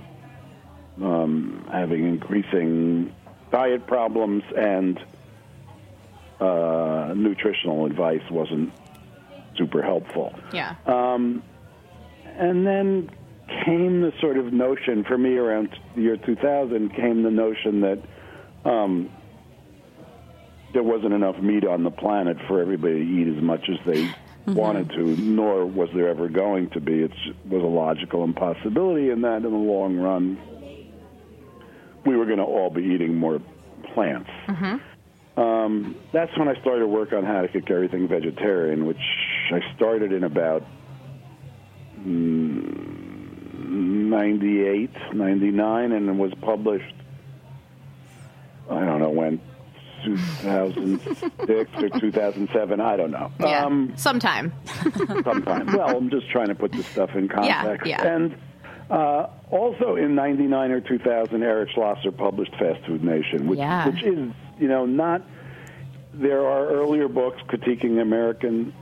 um, 1.01 1.67
having 1.71 2.05
increasing 2.05 3.13
diet 3.51 3.87
problems, 3.87 4.43
and 4.55 4.99
uh, 6.39 7.13
nutritional 7.15 7.85
advice 7.85 8.21
wasn't 8.29 8.71
super 9.57 9.81
helpful. 9.81 10.33
Yeah. 10.53 10.75
Um, 10.85 11.43
and 12.37 12.67
then 12.67 13.09
came 13.65 14.01
the 14.01 14.13
sort 14.19 14.37
of 14.37 14.53
notion 14.53 15.03
for 15.05 15.17
me 15.17 15.37
around 15.37 15.69
the 15.95 16.01
year 16.01 16.17
2000 16.17 16.93
came 16.93 17.23
the 17.23 17.31
notion 17.31 17.81
that 17.81 17.99
um, 18.69 19.09
there 20.73 20.83
wasn't 20.83 21.13
enough 21.13 21.37
meat 21.39 21.65
on 21.65 21.83
the 21.83 21.91
planet 21.91 22.37
for 22.47 22.61
everybody 22.61 22.95
to 22.95 23.05
eat 23.05 23.27
as 23.35 23.41
much 23.41 23.69
as 23.69 23.77
they 23.85 24.09
wanted 24.47 24.89
to, 24.91 25.15
nor 25.17 25.65
was 25.65 25.89
there 25.93 26.07
ever 26.09 26.29
going 26.29 26.69
to 26.71 26.79
be. 26.79 27.03
It 27.03 27.11
was 27.49 27.63
a 27.63 27.65
logical 27.65 28.23
impossibility, 28.23 29.09
and 29.09 29.23
that 29.23 29.37
in 29.37 29.43
the 29.43 29.49
long 29.49 29.97
run, 29.97 30.37
we 32.05 32.15
were 32.15 32.25
going 32.25 32.37
to 32.37 32.45
all 32.45 32.69
be 32.69 32.83
eating 32.83 33.15
more 33.15 33.41
plants. 33.93 34.29
Um, 35.35 35.95
that's 36.13 36.35
when 36.37 36.47
I 36.47 36.59
started 36.61 36.79
to 36.79 36.87
work 36.87 37.13
on 37.13 37.23
how 37.23 37.41
to 37.41 37.47
cook 37.47 37.69
everything 37.69 38.07
vegetarian, 38.07 38.85
which 38.85 38.97
I 39.51 39.61
started 39.75 40.11
in 40.11 40.23
about 40.23 40.63
mm, 41.99 43.07
98, 44.09 44.89
99, 45.13 45.91
and 45.91 46.09
it 46.09 46.15
was 46.15 46.33
published, 46.41 46.95
I 48.69 48.85
don't 48.85 48.99
know 48.99 49.09
when, 49.11 49.39
2006 50.05 51.71
or 51.83 51.89
2007, 51.99 52.79
I 52.81 52.95
don't 52.97 53.11
know. 53.11 53.31
yeah. 53.39 53.65
Um, 53.65 53.93
Sometime. 53.95 54.53
sometime. 55.23 55.67
well, 55.75 55.97
I'm 55.97 56.09
just 56.09 56.29
trying 56.29 56.47
to 56.47 56.55
put 56.55 56.71
this 56.71 56.85
stuff 56.87 57.11
in 57.15 57.27
context. 57.27 57.85
yeah. 57.87 58.01
And 58.07 58.35
uh, 58.89 59.27
also 59.51 59.95
in 59.95 60.15
'99 60.15 60.71
or 60.71 60.81
2000, 60.81 61.43
Eric 61.43 61.69
Schlosser 61.73 62.11
published 62.11 62.51
Fast 62.57 62.85
Food 62.85 63.03
Nation, 63.03 63.47
which, 63.47 63.59
Yeah. 63.59 63.87
which 63.89 64.03
is, 64.03 64.31
you 64.59 64.67
know, 64.67 64.85
not. 64.85 65.21
There 66.13 66.47
are 66.47 66.67
earlier 66.67 67.07
books 67.07 67.39
critiquing 67.47 68.01
American 68.01 68.73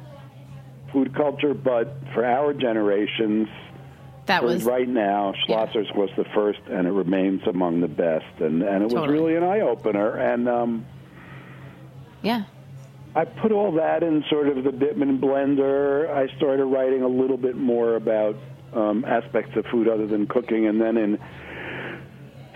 food 0.93 1.13
culture, 1.15 1.54
but 1.54 1.97
for 2.13 2.23
our 2.23 2.54
generations, 2.54 3.49
That 4.28 4.43
was 4.43 4.63
right 4.63 4.88
now, 4.88 5.34
Schlosser's 5.45 5.89
was 5.95 6.10
the 6.15 6.23
first, 6.34 6.60
and 6.69 6.88
it 6.88 6.91
remains 6.91 7.41
among 7.47 7.82
the 7.82 7.88
best. 7.89 8.25
And 8.39 8.62
and 8.63 8.84
it 8.84 8.91
was 8.95 9.08
really 9.10 9.36
an 9.36 9.43
eye 9.43 9.62
opener. 9.62 10.15
And 10.15 10.47
um, 10.47 10.86
yeah. 12.26 12.44
I 13.16 13.24
put 13.24 13.52
all 13.52 13.72
that 13.74 14.04
in 14.04 14.26
sort 14.30 14.50
of 14.50 14.64
the 14.64 14.72
Bittman 14.72 15.20
blender. 15.20 16.10
I 16.10 16.36
started 16.36 16.66
writing 16.66 17.02
a 17.02 17.08
little 17.08 17.38
bit 17.38 17.56
more 17.56 17.96
about 17.96 18.36
um, 18.74 19.06
aspects 19.06 19.56
of 19.56 19.66
food 19.68 19.88
other 19.88 20.06
than 20.06 20.28
cooking, 20.28 20.68
and 20.68 20.82
then 20.82 20.98
in 20.98 21.18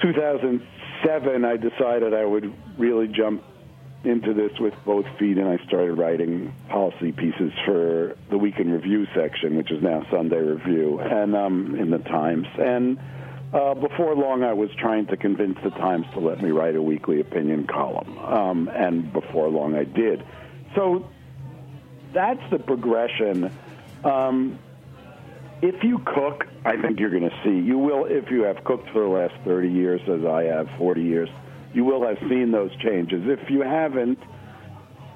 2007, 0.02 1.46
I 1.46 1.56
decided 1.56 2.14
I 2.14 2.26
would 2.26 2.54
really 2.78 3.08
jump 3.08 3.44
into 4.04 4.34
this 4.34 4.52
with 4.60 4.74
both 4.86 5.06
feet, 5.18 5.38
and 5.38 5.48
I 5.48 5.64
started 5.66 5.94
writing 5.94 6.54
policy 6.70 7.12
pieces 7.12 7.52
for 7.66 8.18
the 8.30 8.38
Week 8.38 8.60
in 8.60 8.72
Review 8.72 9.06
section, 9.16 9.56
which 9.56 9.72
is 9.72 9.82
now 9.82 10.06
Sunday 10.10 10.40
Review, 10.40 11.00
and 11.00 11.36
um, 11.36 11.76
in 11.76 11.90
the 11.90 12.00
Times. 12.00 12.48
And 12.58 13.00
uh, 13.54 13.74
before 13.74 14.16
long, 14.16 14.44
I 14.44 14.54
was 14.54 14.70
trying 14.78 15.08
to 15.08 15.18
convince 15.18 15.58
the 15.64 15.72
Times 15.72 16.06
to 16.14 16.20
let 16.20 16.42
me 16.42 16.52
write 16.52 16.76
a 16.76 16.82
weekly 16.82 17.20
opinion 17.20 17.66
column, 17.66 18.18
um, 18.20 18.68
and 18.68 19.12
before 19.12 19.50
long, 19.50 19.76
I 19.76 19.86
did. 19.86 20.24
So 20.76 21.10
that's 22.14 22.42
the 22.52 22.60
progression. 22.60 23.52
Um, 24.04 24.60
if 25.62 25.84
you 25.84 25.98
cook, 26.00 26.46
I 26.64 26.80
think 26.80 27.00
you're 27.00 27.10
going 27.10 27.30
to 27.30 27.36
see. 27.44 27.58
You 27.60 27.80
will, 27.80 28.06
if 28.06 28.30
you 28.30 28.44
have 28.44 28.64
cooked 28.64 28.90
for 28.92 29.02
the 29.02 29.10
last 29.10 29.34
30 29.46 29.70
years, 29.70 30.02
as 30.08 30.24
I 30.26 30.44
have, 30.44 30.70
40 30.78 31.02
years, 31.02 31.30
you 31.74 31.84
will 31.84 32.06
have 32.08 32.18
seen 32.30 32.52
those 32.52 32.76
changes. 32.78 33.24
If 33.26 33.50
you 33.50 33.62
haven't, 33.62 34.20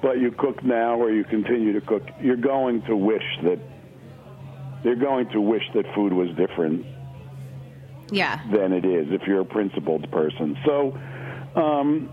but 0.02 0.18
you 0.18 0.32
cook 0.32 0.62
now 0.64 0.96
or 0.96 1.10
you 1.10 1.24
continue 1.24 1.72
to 1.72 1.80
cook, 1.80 2.02
you're 2.20 2.36
going 2.36 2.82
to 2.82 2.96
wish 2.96 3.24
that 3.44 3.58
you're 4.82 4.96
going 4.96 5.30
to 5.30 5.40
wish 5.40 5.62
that 5.72 5.86
food 5.94 6.12
was 6.12 6.28
different 6.36 6.84
Yeah. 8.14 8.40
than 8.52 8.72
it 8.72 8.84
is 8.84 9.08
if 9.10 9.22
you're 9.26 9.40
a 9.40 9.44
principled 9.44 10.10
person. 10.10 10.56
So, 10.64 10.98
um, 11.56 12.08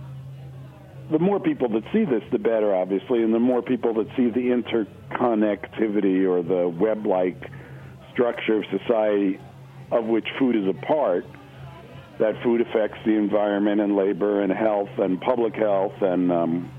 the 1.12 1.20
more 1.20 1.40
people 1.40 1.68
that 1.70 1.84
see 1.92 2.06
this, 2.06 2.24
the 2.32 2.40
better, 2.40 2.74
obviously, 2.74 3.22
and 3.22 3.34
the 3.34 3.40
more 3.40 3.62
people 3.62 3.94
that 3.96 4.08
see 4.16 4.30
the 4.30 4.50
interconnectivity 4.50 6.26
or 6.26 6.42
the 6.42 6.70
web 6.70 7.06
like 7.06 7.50
structure 8.14 8.58
of 8.58 8.64
society 8.72 9.40
of 9.92 10.06
which 10.06 10.28
food 10.40 10.56
is 10.56 10.68
a 10.68 10.86
part, 10.86 11.26
that 12.20 12.42
food 12.44 12.62
affects 12.62 12.98
the 13.06 13.12
environment 13.12 13.82
and 13.82 13.96
labor 13.96 14.42
and 14.42 14.54
health 14.54 14.90
and 14.98 15.20
public 15.20 15.56
health 15.56 15.94
and 16.02 16.32
um, 16.32 16.72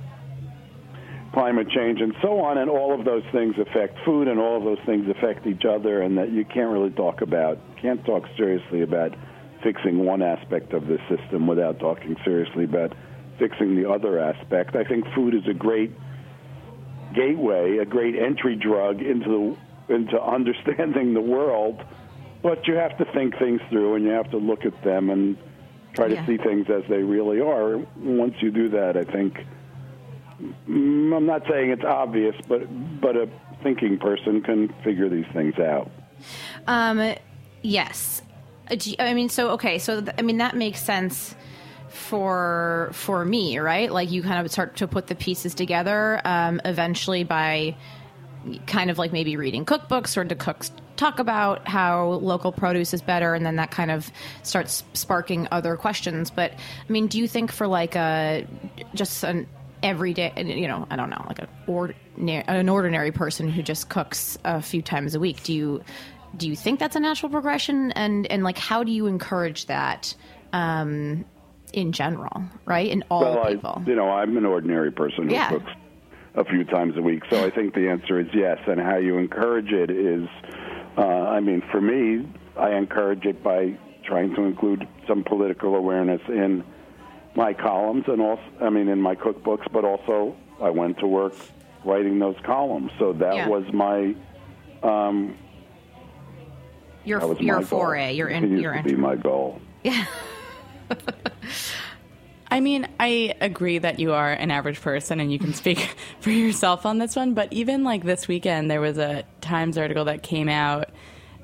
climate 1.33 1.69
change 1.69 2.01
and 2.01 2.15
so 2.23 2.41
on, 2.41 2.59
and 2.59 2.71
all 2.71 2.99
of 2.99 3.05
those 3.05 3.25
things 3.33 3.55
affect 3.59 3.99
food, 4.05 4.29
and 4.29 4.39
all 4.39 4.57
of 4.57 4.65
those 4.65 4.79
things 4.87 5.07
affect 5.09 5.47
each 5.47 5.65
other, 5.65 6.01
and 6.03 6.17
that 6.17 6.31
you 6.31 6.45
can't 6.45 6.71
really 6.71 6.91
talk 6.91 7.23
about, 7.23 7.59
can't 7.83 8.05
talk 8.05 8.25
seriously 8.37 8.83
about 8.83 9.15
fixing 9.63 10.05
one 10.05 10.23
aspect 10.23 10.73
of 10.73 10.87
the 10.87 10.99
system 11.09 11.47
without 11.47 11.79
talking 11.79 12.17
seriously 12.25 12.65
about 12.65 12.93
fixing 13.39 13.77
the 13.77 13.91
other 13.91 14.19
aspect. 14.19 14.77
I 14.77 14.85
think 14.85 15.05
food 15.15 15.35
is 15.35 15.47
a 15.49 15.55
great 15.55 15.93
gateway, 17.15 17.79
a 17.79 17.85
great 17.85 18.17
entry 18.17 18.57
drug 18.57 19.03
into 19.03 19.57
the, 19.89 19.95
into 19.95 20.23
understanding 20.23 21.15
the 21.15 21.21
world, 21.21 21.83
but 22.43 22.67
you 22.67 22.75
have 22.75 22.97
to 22.99 23.05
think 23.13 23.39
things 23.39 23.61
through, 23.71 23.97
and 23.97 24.05
you 24.05 24.11
have 24.11 24.31
to 24.31 24.39
look 24.39 24.65
at 24.65 24.83
them 24.83 25.11
and 25.11 25.37
try 25.95 26.09
to 26.09 26.27
see 26.27 26.39
things 26.39 26.67
as 26.71 26.83
they 26.89 27.03
really 27.03 27.41
are. 27.41 27.79
Once 27.97 28.35
you 28.41 28.51
do 28.51 28.71
that, 28.71 28.97
I 28.97 29.05
think 29.05 29.39
Mm, 30.69 31.17
I'm 31.17 31.27
not 31.27 31.43
saying 31.49 31.71
it's 31.71 31.85
obvious, 31.85 32.35
but 32.49 32.63
but 33.01 33.17
a 33.17 33.29
thinking 33.63 33.99
person 33.99 34.43
can 34.43 34.69
figure 34.83 35.09
these 35.09 35.27
things 35.33 35.59
out. 35.59 35.91
Um, 36.67 37.15
yes. 37.63 38.23
Uh, 38.71 38.77
I 38.99 39.15
mean, 39.15 39.29
so 39.29 39.51
okay, 39.51 39.79
so 39.79 40.01
th- 40.01 40.15
I 40.19 40.23
mean 40.23 40.39
that 40.39 40.57
makes 40.57 40.83
sense 40.83 41.35
for 41.89 42.91
for 42.93 43.25
me, 43.25 43.59
right? 43.59 43.91
Like 43.93 44.11
you 44.11 44.23
kind 44.23 44.45
of 44.45 44.51
start 44.51 44.77
to 44.77 44.89
put 44.89 45.07
the 45.07 45.15
pieces 45.15 45.55
together. 45.55 46.21
Um, 46.25 46.61
eventually, 46.65 47.25
by 47.25 47.77
kind 48.67 48.91
of 48.91 48.99
like 48.99 49.13
maybe 49.13 49.37
reading 49.37 49.65
cookbooks 49.65 50.17
or 50.17 50.25
to 50.25 50.35
cooks 50.35 50.73
talk 50.97 51.19
about 51.19 51.67
how 51.67 52.07
local 52.07 52.53
produce 52.53 52.93
is 52.93 53.01
better 53.01 53.35
and 53.35 53.47
then 53.47 53.57
that 53.57 53.71
kind 53.71 53.91
of 53.91 54.11
starts 54.43 54.85
sparking 54.93 55.49
other 55.51 55.77
questions 55.77 56.31
but 56.31 56.53
i 56.53 56.93
mean 56.93 57.07
do 57.07 57.19
you 57.19 57.29
think 57.29 57.53
for 57.53 57.67
like 57.67 57.95
a 57.97 58.47
just 58.95 59.25
an 59.25 59.47
everyday 59.83 60.33
you 60.45 60.67
know 60.67 60.87
i 60.91 60.97
don't 60.97 61.11
know 61.11 61.25
like 61.29 61.39
a 61.39 61.49
ordinary, 61.67 62.45
an 62.47 62.69
ordinary 62.69 63.13
person 63.13 63.49
who 63.49 63.63
just 63.63 63.89
cooks 63.89 64.37
a 64.45 64.61
few 64.61 64.83
times 64.83 65.15
a 65.15 65.21
week 65.21 65.43
do 65.45 65.53
you 65.53 65.83
do 66.37 66.49
you 66.49 66.57
think 66.57 66.81
that's 66.81 66.97
a 66.97 67.01
natural 67.01 67.31
progression 67.31 67.93
and 67.93 68.27
and 68.31 68.43
like 68.43 68.59
how 68.59 68.83
do 68.85 68.93
you 68.93 69.07
encourage 69.07 69.67
that 69.67 70.15
um 70.53 71.25
in 71.73 71.93
general, 71.93 72.43
right? 72.67 72.91
In 72.91 73.03
all 73.11 73.21
well, 73.23 73.47
people. 73.47 73.83
I, 73.85 73.89
you 73.89 73.97
know, 73.97 74.11
I'm 74.11 74.37
an 74.37 74.45
ordinary 74.45 74.91
person 74.93 75.27
who 75.29 75.33
Yeah. 75.33 75.49
cooks 75.49 75.71
a 76.35 76.45
few 76.45 76.65
times 76.65 76.97
a 76.99 77.03
week, 77.03 77.23
so 77.31 77.43
I 77.45 77.51
think 77.51 77.75
the 77.75 77.89
answer 77.89 78.21
is 78.21 78.27
yes. 78.35 78.59
And 78.67 78.79
how 78.79 78.97
you 78.97 79.17
encourage 79.17 79.73
it 79.73 79.91
is, 79.91 80.29
uh, 80.99 81.01
I 81.03 81.41
mean, 81.41 81.63
for 81.71 81.81
me, 81.81 82.29
I 82.59 82.73
encourage 82.75 83.25
it 83.25 83.43
by 83.43 83.79
trying 84.05 84.35
to 84.35 84.43
include 84.43 84.87
some 85.09 85.25
political 85.25 85.75
awareness 85.75 86.21
in 86.29 86.63
my 87.37 87.55
columns 87.55 88.05
and 88.07 88.21
also, 88.21 88.43
I 88.61 88.69
mean, 88.69 88.89
in 88.89 89.01
my 89.01 89.15
cookbooks, 89.15 89.71
but 89.73 89.85
also 89.87 90.37
I 90.61 90.69
went 90.69 90.99
to 90.99 91.07
work 91.07 91.35
writing 91.85 92.19
those 92.19 92.37
columns. 92.45 92.91
So 92.99 93.15
that 93.15 93.35
Yeah. 93.37 93.49
was 93.49 93.65
my 93.73 94.15
um, 94.83 95.39
your 97.05 97.21
that 97.21 97.29
was 97.29 97.41
your 97.41 97.57
my 97.57 97.61
goal. 97.63 97.69
foray, 97.81 98.15
your 98.15 98.29
in, 98.29 98.41
Continues 98.43 98.63
your 98.63 98.75
to 98.75 98.83
be 98.83 98.95
my 98.97 99.17
goal. 99.17 99.61
Yeah. 99.85 100.05
I 102.51 102.61
mean, 102.61 102.87
I 103.01 103.35
agree 103.41 103.79
that 103.79 103.99
you 103.99 104.13
are 104.13 104.31
an 104.31 104.51
average 104.51 104.81
person 104.81 105.21
and 105.21 105.33
you 105.33 105.39
can 105.39 105.55
speak 105.55 105.79
for 106.21 106.31
yourself 106.31 106.85
on 106.85 106.99
this 106.99 107.17
one, 107.17 107.33
but 107.33 107.51
even 107.53 107.83
like 107.83 108.05
this 108.05 108.29
weekend, 108.29 108.71
there 108.71 108.81
was 108.81 108.99
a 108.99 109.25
Times 109.41 109.79
article 109.79 110.05
that 110.05 110.23
came 110.23 110.49
out 110.51 110.91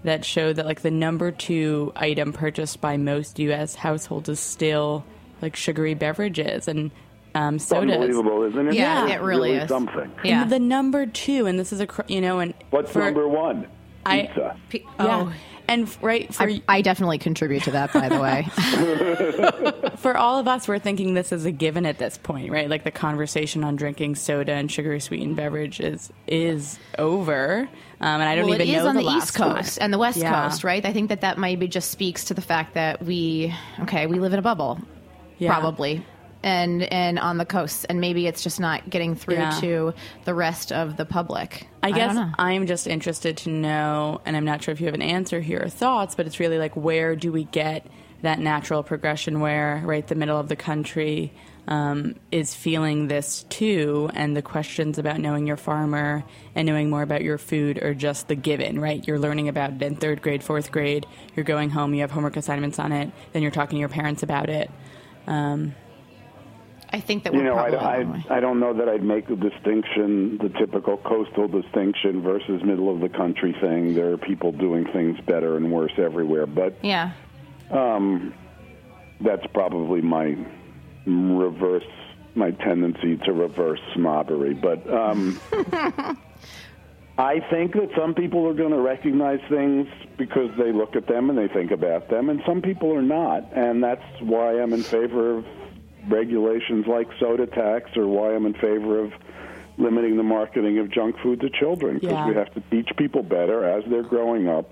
that 0.04 0.24
showed 0.24 0.56
that 0.56 0.66
like 0.66 0.82
the 0.82 0.90
number 0.90 1.30
two 1.32 1.92
item 1.96 2.32
purchased 2.34 2.80
by 2.82 2.96
most 2.98 3.38
U.S. 3.38 3.74
households 3.74 4.28
is 4.28 4.38
still 4.38 5.04
like 5.40 5.56
sugary 5.56 5.94
beverages 5.94 6.68
and 6.68 6.90
um, 7.34 7.58
sodas. 7.58 7.94
Unbelievable, 7.94 8.42
isn't 8.44 8.68
it? 8.68 8.74
Yeah, 8.74 9.04
It's 9.06 9.14
it 9.14 9.20
really 9.22 9.52
is. 9.54 9.68
something. 9.68 10.12
Yeah. 10.24 10.42
And 10.42 10.52
the 10.52 10.58
number 10.58 11.06
two, 11.06 11.46
and 11.46 11.58
this 11.58 11.72
is 11.72 11.80
a 11.80 11.88
you 12.06 12.20
know, 12.20 12.38
and 12.38 12.52
What's 12.70 12.90
for, 12.92 12.98
number 13.00 13.26
one? 13.26 13.66
I- 14.08 14.26
Pizza. 14.26 14.56
P- 14.70 14.84
Yeah, 15.00 15.20
Oh, 15.28 15.32
and 15.70 16.02
right 16.02 16.34
for 16.34 16.44
I, 16.44 16.62
I 16.66 16.80
definitely 16.80 17.18
contribute 17.18 17.62
to 17.64 17.70
that, 17.72 17.92
by 17.92 18.08
the 18.08 18.18
way. 18.20 18.46
for 19.96 20.16
all 20.16 20.38
of 20.38 20.48
us, 20.48 20.66
we're 20.66 20.78
thinking 20.78 21.14
this 21.14 21.30
is 21.32 21.44
a 21.44 21.52
given 21.52 21.84
at 21.86 21.98
this 21.98 22.16
point, 22.18 22.50
right? 22.50 22.70
Like 22.70 22.84
the 22.84 22.90
conversation 22.90 23.64
on 23.64 23.76
drinking 23.76 24.14
soda 24.14 24.52
and 24.52 24.70
sugar 24.72 24.98
sweetened 25.00 25.36
beverage 25.36 25.80
is 25.80 26.10
is 26.26 26.78
over, 26.98 27.68
um, 28.00 28.20
and 28.20 28.22
I 28.22 28.34
don't 28.34 28.46
well, 28.46 28.54
even 28.54 28.68
it 28.68 28.70
is 28.76 28.82
know 28.82 28.88
on 28.88 28.94
the, 28.96 29.02
last 29.02 29.24
East 29.24 29.34
Coast 29.34 29.78
one. 29.78 29.84
and 29.84 29.92
the 29.92 29.98
West 29.98 30.18
Yeah. 30.18 30.48
Coast, 30.48 30.64
right? 30.64 30.84
I 30.84 30.92
think 30.92 31.10
that 31.10 31.20
that 31.20 31.38
maybe 31.38 31.68
just 31.68 31.90
speaks 31.90 32.24
to 32.24 32.34
the 32.34 32.40
fact 32.42 32.74
that 32.74 33.02
we, 33.04 33.54
okay, 33.80 34.06
we 34.06 34.18
live 34.20 34.32
in 34.32 34.38
a 34.38 34.42
bubble, 34.42 34.80
Yeah. 35.38 35.52
probably, 35.52 36.04
and 36.42 36.82
and 36.84 37.18
on 37.18 37.38
the 37.38 37.44
coast, 37.44 37.86
and 37.88 38.00
maybe 38.00 38.26
it's 38.26 38.42
just 38.42 38.60
not 38.60 38.88
getting 38.88 39.14
through 39.14 39.34
Yeah. 39.34 39.58
to 39.60 39.94
the 40.24 40.34
rest 40.34 40.72
of 40.72 40.96
the 40.96 41.04
public. 41.04 41.66
I 41.82 41.90
guess 41.90 42.14
don't. 42.14 42.34
I'm 42.38 42.66
just 42.66 42.86
interested 42.86 43.36
to 43.38 43.50
know, 43.50 44.20
and 44.24 44.36
I'm 44.36 44.44
not 44.44 44.62
sure 44.62 44.72
if 44.72 44.80
you 44.80 44.86
have 44.86 44.94
an 44.94 45.02
answer 45.02 45.40
here 45.40 45.62
or 45.64 45.68
thoughts, 45.68 46.14
but 46.14 46.26
it's 46.26 46.38
really 46.40 46.58
like 46.58 46.76
where 46.76 47.16
do 47.16 47.32
we 47.32 47.44
get 47.44 47.86
that 48.22 48.38
natural 48.38 48.82
progression 48.82 49.40
where 49.40 49.80
right 49.84 50.06
the 50.06 50.14
middle 50.14 50.38
of 50.38 50.48
the 50.48 50.56
country 50.56 51.32
um, 51.68 52.14
is 52.32 52.54
feeling 52.54 53.08
this 53.08 53.44
too, 53.50 54.08
and 54.14 54.34
the 54.36 54.40
questions 54.42 54.96
about 54.98 55.20
knowing 55.20 55.46
your 55.46 55.56
farmer 55.58 56.24
and 56.54 56.66
knowing 56.66 56.88
more 56.88 57.02
about 57.02 57.22
your 57.22 57.36
food 57.36 57.82
are 57.82 57.92
just 57.94 58.26
the 58.28 58.34
given, 58.34 58.80
right? 58.80 59.06
You're 59.06 59.18
learning 59.18 59.48
about 59.48 59.72
it 59.72 59.82
in 59.82 59.96
third 59.96 60.22
grade, 60.22 60.42
fourth 60.42 60.72
grade. 60.72 61.04
You're 61.36 61.44
going 61.44 61.68
home, 61.68 61.92
you 61.94 62.00
have 62.00 62.10
homework 62.10 62.36
assignments 62.38 62.78
on 62.78 62.92
it, 62.92 63.10
then 63.32 63.42
you're 63.42 63.50
talking 63.50 63.76
to 63.76 63.80
your 63.80 63.88
parents 63.90 64.22
about 64.22 64.48
it. 64.48 64.70
Um, 65.26 65.74
I 66.90 67.00
think 67.00 67.24
that 67.24 67.32
You 67.34 67.40
we're 67.40 67.44
know, 67.46 67.54
probably 67.54 67.78
I, 67.78 68.02
the. 68.02 68.24
I, 68.30 68.36
I 68.36 68.40
don't 68.40 68.60
know 68.60 68.72
that 68.74 68.88
I'd 68.88 69.02
make 69.02 69.28
a 69.28 69.36
distinction, 69.36 70.38
the 70.38 70.48
typical 70.58 70.96
coastal 70.96 71.46
distinction 71.48 72.22
versus 72.22 72.62
middle 72.64 72.92
of 72.92 73.00
the 73.00 73.08
country 73.08 73.54
thing. 73.60 73.94
There 73.94 74.12
are 74.12 74.16
people 74.16 74.52
doing 74.52 74.86
things 74.92 75.18
better 75.26 75.56
and 75.56 75.70
worse 75.70 75.92
everywhere, 75.98 76.46
but 76.46 76.76
yeah. 76.82 77.12
Um, 77.70 78.32
that's 79.20 79.46
probably 79.52 80.00
my 80.00 80.36
reverse, 81.06 81.84
my 82.34 82.52
tendency 82.52 83.16
to 83.18 83.32
reverse 83.32 83.80
snobbery. 83.94 84.54
But 84.54 84.88
um, 84.90 85.38
I 87.18 87.40
think 87.50 87.72
that 87.74 87.90
some 87.96 88.14
people 88.14 88.46
are 88.46 88.54
going 88.54 88.70
to 88.70 88.80
recognize 88.80 89.40
things 89.50 89.88
because 90.16 90.50
they 90.56 90.72
look 90.72 90.96
at 90.96 91.06
them 91.06 91.28
and 91.28 91.38
they 91.38 91.48
think 91.52 91.70
about 91.70 92.08
them, 92.08 92.30
and 92.30 92.40
some 92.46 92.62
people 92.62 92.94
are 92.94 93.02
not. 93.02 93.52
And 93.54 93.82
that's 93.84 94.04
why 94.20 94.58
I'm 94.60 94.72
in 94.72 94.82
favor 94.82 95.38
of 95.38 95.44
regulations 96.06 96.86
like 96.86 97.08
soda 97.18 97.46
tax 97.46 97.96
or 97.96 98.06
why 98.06 98.34
I'm 98.34 98.46
in 98.46 98.54
favor 98.54 99.00
of 99.00 99.12
limiting 99.76 100.16
the 100.16 100.22
marketing 100.22 100.78
of 100.78 100.90
junk 100.90 101.16
food 101.22 101.40
to 101.40 101.50
children 101.50 101.94
because 101.94 102.10
Yeah. 102.10 102.28
we 102.28 102.34
have 102.34 102.52
to 102.54 102.60
teach 102.70 102.88
people 102.96 103.22
better 103.22 103.64
as 103.64 103.84
they're 103.88 104.02
growing 104.02 104.48
up 104.48 104.70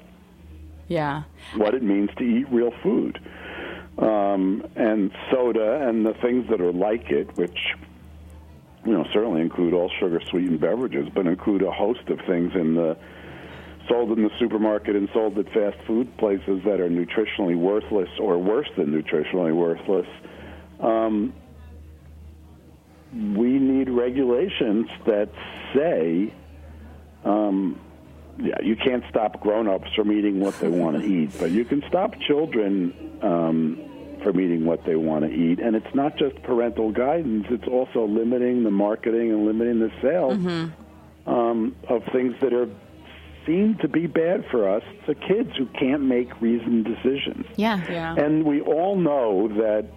yeah. 0.89 1.23
what 1.57 1.75
it 1.75 1.83
means 1.83 2.11
to 2.17 2.25
eat 2.25 2.47
real 2.51 2.73
food. 2.83 3.19
Um, 3.99 4.67
and 4.77 5.11
soda 5.31 5.89
and 5.89 6.05
the 6.05 6.13
things 6.15 6.49
that 6.51 6.61
are 6.61 6.73
like 6.73 7.11
it, 7.11 7.35
which 7.37 7.59
you 8.85 8.93
know 8.93 9.07
certainly 9.13 9.41
include 9.41 9.73
all 9.73 9.91
sugar 9.99 10.21
sweetened 10.29 10.61
beverages, 10.61 11.09
but 11.15 11.27
include 11.27 11.63
a 11.63 11.73
host 11.73 12.07
of 12.09 12.21
things 12.27 12.55
in 12.55 12.75
the 12.75 12.97
sold 13.89 14.11
in 14.19 14.23
the 14.23 14.31
supermarket 14.39 14.97
and 14.97 15.09
sold 15.15 15.39
at 15.39 15.47
fast 15.53 15.79
food 15.87 16.15
places 16.19 16.61
that 16.65 16.81
are 16.81 16.91
nutritionally 16.91 17.57
worthless 17.57 18.11
or 18.21 18.37
worse 18.37 18.69
than 18.77 18.89
nutritionally 18.89 19.55
worthless. 19.55 20.07
Um, 20.81 21.33
we 23.13 23.59
need 23.59 23.89
regulations 23.89 24.89
that 25.07 25.31
say 25.75 26.33
um, 27.25 27.81
yeah, 28.39 28.61
you 28.63 28.77
can't 28.77 29.03
stop 29.09 29.41
grown-ups 29.41 29.93
from 29.95 30.13
eating 30.13 30.41
what 30.41 30.59
they 30.61 30.69
want 30.69 30.97
to 31.01 31.03
eat, 31.07 31.31
but 31.39 31.51
you 31.51 31.65
can 31.65 31.83
stop 31.89 32.19
children 32.21 33.19
um, 33.23 34.19
from 34.23 34.41
eating 34.41 34.65
what 34.65 34.85
they 34.85 34.97
want 34.97 35.25
to 35.25 35.31
eat. 35.31 35.59
And 35.59 35.75
it's 35.75 35.95
not 35.95 36.17
just 36.17 36.43
parental 36.43 36.93
guidance; 36.93 37.47
it's 37.51 37.67
also 37.67 38.07
limiting 38.07 38.65
the 38.65 38.71
marketing 38.71 39.31
and 39.31 39.47
limiting 39.47 39.81
the 39.81 39.91
sales 40.03 40.35
um, 41.27 41.77
of 41.89 42.05
things 42.13 42.35
that 42.41 42.53
are 42.53 42.69
seen 43.47 43.79
to 43.81 43.89
be 43.89 44.07
bad 44.07 44.45
for 44.51 44.69
us 44.69 44.83
to 45.07 45.15
kids 45.15 45.51
who 45.57 45.67
can't 45.67 46.03
make 46.03 46.41
reasoned 46.41 46.85
decisions. 46.85 47.47
Yeah. 47.57 47.81
Yeah. 47.91 48.15
And 48.17 48.45
we 48.45 48.61
all 48.61 48.97
know 48.97 49.49
that 49.49 49.89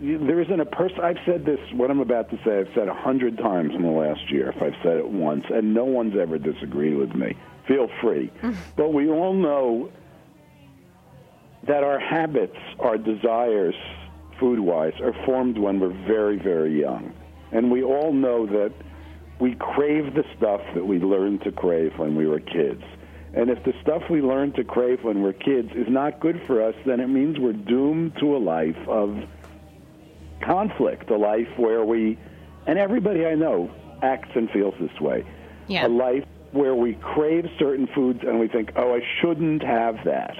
there 0.00 0.40
isn't 0.40 0.60
a 0.60 0.66
person. 0.66 1.00
I've 1.00 1.18
said 1.24 1.44
this. 1.44 1.58
What 1.72 1.90
I'm 1.90 2.00
about 2.00 2.30
to 2.30 2.36
say, 2.44 2.58
I've 2.58 2.74
said 2.74 2.88
a 2.88 2.94
hundred 2.94 3.38
times 3.38 3.74
in 3.74 3.82
the 3.82 3.88
last 3.88 4.30
year. 4.30 4.50
If 4.50 4.62
I've 4.62 4.80
said 4.82 4.98
it 4.98 5.08
once, 5.08 5.44
and 5.50 5.74
no 5.74 5.84
one's 5.84 6.16
ever 6.16 6.38
disagreed 6.38 6.96
with 6.96 7.14
me. 7.14 7.36
Feel 7.66 7.88
free. 8.00 8.30
but 8.76 8.92
we 8.92 9.08
all 9.08 9.34
know 9.34 9.90
that 11.66 11.82
our 11.82 11.98
habits, 11.98 12.56
our 12.78 12.96
desires, 12.96 13.74
food-wise, 14.38 14.92
are 15.02 15.14
formed 15.24 15.58
when 15.58 15.80
we're 15.80 16.06
very, 16.06 16.38
very 16.38 16.80
young, 16.80 17.12
and 17.52 17.70
we 17.70 17.82
all 17.82 18.12
know 18.12 18.46
that 18.46 18.72
we 19.40 19.54
crave 19.54 20.14
the 20.14 20.24
stuff 20.36 20.60
that 20.74 20.86
we 20.86 20.98
learned 20.98 21.42
to 21.42 21.52
crave 21.52 21.92
when 21.96 22.16
we 22.16 22.26
were 22.26 22.40
kids. 22.40 22.82
And 23.34 23.50
if 23.50 23.62
the 23.64 23.74
stuff 23.82 24.02
we 24.08 24.22
learned 24.22 24.54
to 24.54 24.64
crave 24.64 25.04
when 25.04 25.22
we're 25.22 25.34
kids 25.34 25.70
is 25.74 25.88
not 25.88 26.20
good 26.20 26.40
for 26.46 26.62
us, 26.62 26.74
then 26.86 27.00
it 27.00 27.08
means 27.08 27.38
we're 27.38 27.52
doomed 27.52 28.16
to 28.20 28.34
a 28.34 28.38
life 28.38 28.78
of 28.88 29.18
conflict, 30.46 31.10
a 31.10 31.16
life 31.16 31.48
where 31.56 31.84
we, 31.84 32.16
and 32.66 32.78
everybody 32.78 33.26
I 33.26 33.34
know 33.34 33.70
acts 34.02 34.30
and 34.34 34.48
feels 34.50 34.74
this 34.80 35.00
way, 35.00 35.24
Yeah. 35.68 35.86
a 35.86 35.88
life 35.88 36.24
where 36.52 36.74
we 36.74 36.94
crave 36.94 37.46
certain 37.58 37.86
foods 37.88 38.20
and 38.22 38.38
we 38.38 38.48
think, 38.48 38.72
oh, 38.76 38.94
I 38.94 39.00
shouldn't 39.20 39.62
have 39.62 39.96
that. 40.04 40.36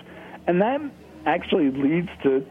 And 0.46 0.60
that 0.62 0.80
actually 1.26 1.70
leads 1.70 2.08
to 2.22 2.46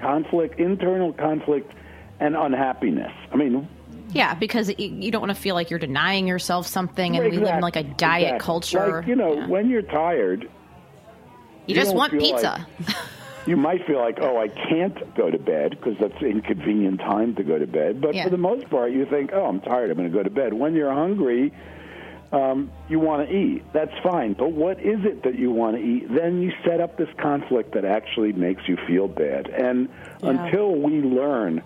conflict, 0.00 0.58
internal 0.60 1.12
conflict, 1.12 1.72
and 2.20 2.36
unhappiness. 2.36 3.12
I 3.32 3.36
mean, 3.36 3.68
Yeah, 4.12 4.34
because 4.34 4.72
you 4.78 5.10
don't 5.10 5.20
want 5.20 5.34
to 5.34 5.40
feel 5.40 5.54
like 5.54 5.70
you're 5.70 5.78
denying 5.78 6.26
yourself 6.26 6.66
something, 6.66 7.16
and 7.16 7.24
we 7.24 7.36
live 7.38 7.54
in 7.56 7.60
like 7.60 7.76
a 7.76 7.82
diet 7.84 8.22
exactly. 8.36 8.44
culture. 8.46 8.96
Like, 8.98 9.06
you 9.06 9.16
know, 9.16 9.34
Yeah. 9.34 9.46
when 9.48 9.68
you're 9.70 9.82
tired, 9.82 10.42
you 10.42 10.48
you 11.66 11.74
just 11.74 11.94
want 11.94 12.12
pizza. 12.18 12.66
you 13.46 13.56
might 13.56 13.86
feel 13.86 13.98
like, 13.98 14.18
oh, 14.20 14.38
I 14.38 14.48
can't 14.48 15.14
go 15.16 15.30
to 15.30 15.38
bed 15.38 15.70
because 15.70 15.94
that's 16.00 16.22
inconvenient 16.22 17.00
time 17.00 17.34
to 17.36 17.42
go 17.42 17.58
to 17.58 17.66
bed. 17.66 18.00
But 18.00 18.14
Yeah. 18.14 18.24
for 18.24 18.30
the 18.30 18.36
most 18.38 18.68
part, 18.70 18.92
you 18.92 19.06
think, 19.06 19.30
oh, 19.32 19.46
I'm 19.46 19.60
tired. 19.60 19.90
I'm 19.90 19.96
going 19.96 20.10
to 20.10 20.16
go 20.16 20.22
to 20.22 20.30
bed. 20.30 20.52
When 20.52 20.74
you're 20.74 20.92
hungry, 20.92 21.52
um, 22.32 22.70
you 22.88 23.00
want 23.00 23.28
to 23.28 23.34
eat. 23.34 23.64
That's 23.72 23.96
fine. 24.02 24.34
But 24.34 24.52
what 24.52 24.78
is 24.80 25.04
it 25.04 25.24
that 25.24 25.36
you 25.38 25.50
want 25.50 25.76
to 25.76 25.82
eat? 25.82 26.06
Then 26.14 26.42
you 26.42 26.52
set 26.64 26.80
up 26.80 26.96
this 26.96 27.08
conflict 27.18 27.74
that 27.74 27.84
actually 27.84 28.32
makes 28.32 28.68
you 28.68 28.76
feel 28.86 29.08
bad. 29.08 29.48
And 29.48 29.88
until 30.22 30.74
we 30.76 31.00
learn, 31.00 31.62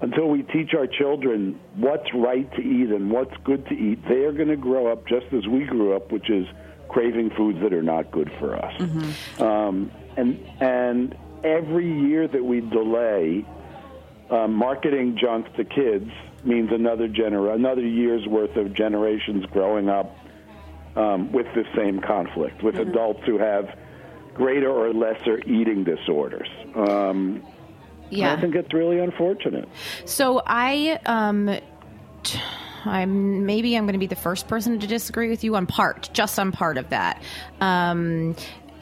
until 0.00 0.28
we 0.28 0.42
teach 0.42 0.74
our 0.74 0.86
children 0.88 1.60
what's 1.76 2.12
right 2.12 2.50
to 2.56 2.60
eat 2.60 2.90
and 2.90 3.10
what's 3.12 3.36
good 3.44 3.66
to 3.68 3.74
eat, 3.74 4.00
they 4.08 4.24
are 4.24 4.32
going 4.32 4.48
to 4.48 4.56
grow 4.56 4.90
up 4.90 5.06
just 5.06 5.26
as 5.32 5.46
we 5.46 5.64
grew 5.64 5.94
up, 5.94 6.10
which 6.10 6.28
is 6.28 6.46
craving 6.88 7.30
foods 7.30 7.60
that 7.62 7.72
are 7.72 7.82
not 7.82 8.10
good 8.10 8.30
for 8.40 8.56
us. 8.56 8.74
Um, 9.40 9.90
and 10.16 10.38
and 10.60 11.16
every 11.42 11.90
year 12.08 12.26
that 12.26 12.44
we 12.44 12.60
delay 12.60 13.44
um, 14.30 14.54
marketing 14.54 15.16
junk 15.20 15.52
to 15.56 15.64
kids 15.64 16.10
means 16.44 16.70
another 16.72 17.08
gener- 17.08 17.54
another 17.54 17.82
year's 17.82 18.26
worth 18.26 18.56
of 18.56 18.72
generations 18.74 19.44
growing 19.52 19.88
up 19.88 20.16
um, 20.96 21.32
with 21.32 21.46
the 21.54 21.64
same 21.76 22.00
conflict 22.00 22.62
with 22.62 22.76
adults 22.76 23.20
who 23.26 23.38
have 23.38 23.66
greater 24.34 24.70
or 24.70 24.92
lesser 24.92 25.38
eating 25.46 25.84
disorders. 25.84 26.48
Um, 26.74 27.42
Yeah. 28.10 28.32
I 28.32 28.40
think 28.40 28.54
it's 28.54 28.72
really 28.72 28.98
unfortunate. 28.98 29.68
So 30.04 30.42
I 30.46 30.98
um 31.06 31.58
t- 32.22 32.40
I'm 32.84 33.46
maybe 33.46 33.76
I'm 33.76 33.84
going 33.84 33.94
to 33.94 33.98
be 33.98 34.06
the 34.06 34.14
first 34.16 34.46
person 34.46 34.78
to 34.78 34.86
disagree 34.86 35.30
with 35.30 35.42
you 35.42 35.56
on 35.56 35.66
part, 35.66 36.10
just 36.12 36.38
on 36.38 36.52
part 36.52 36.76
of 36.78 36.90
that. 36.90 37.22
Um 37.60 38.34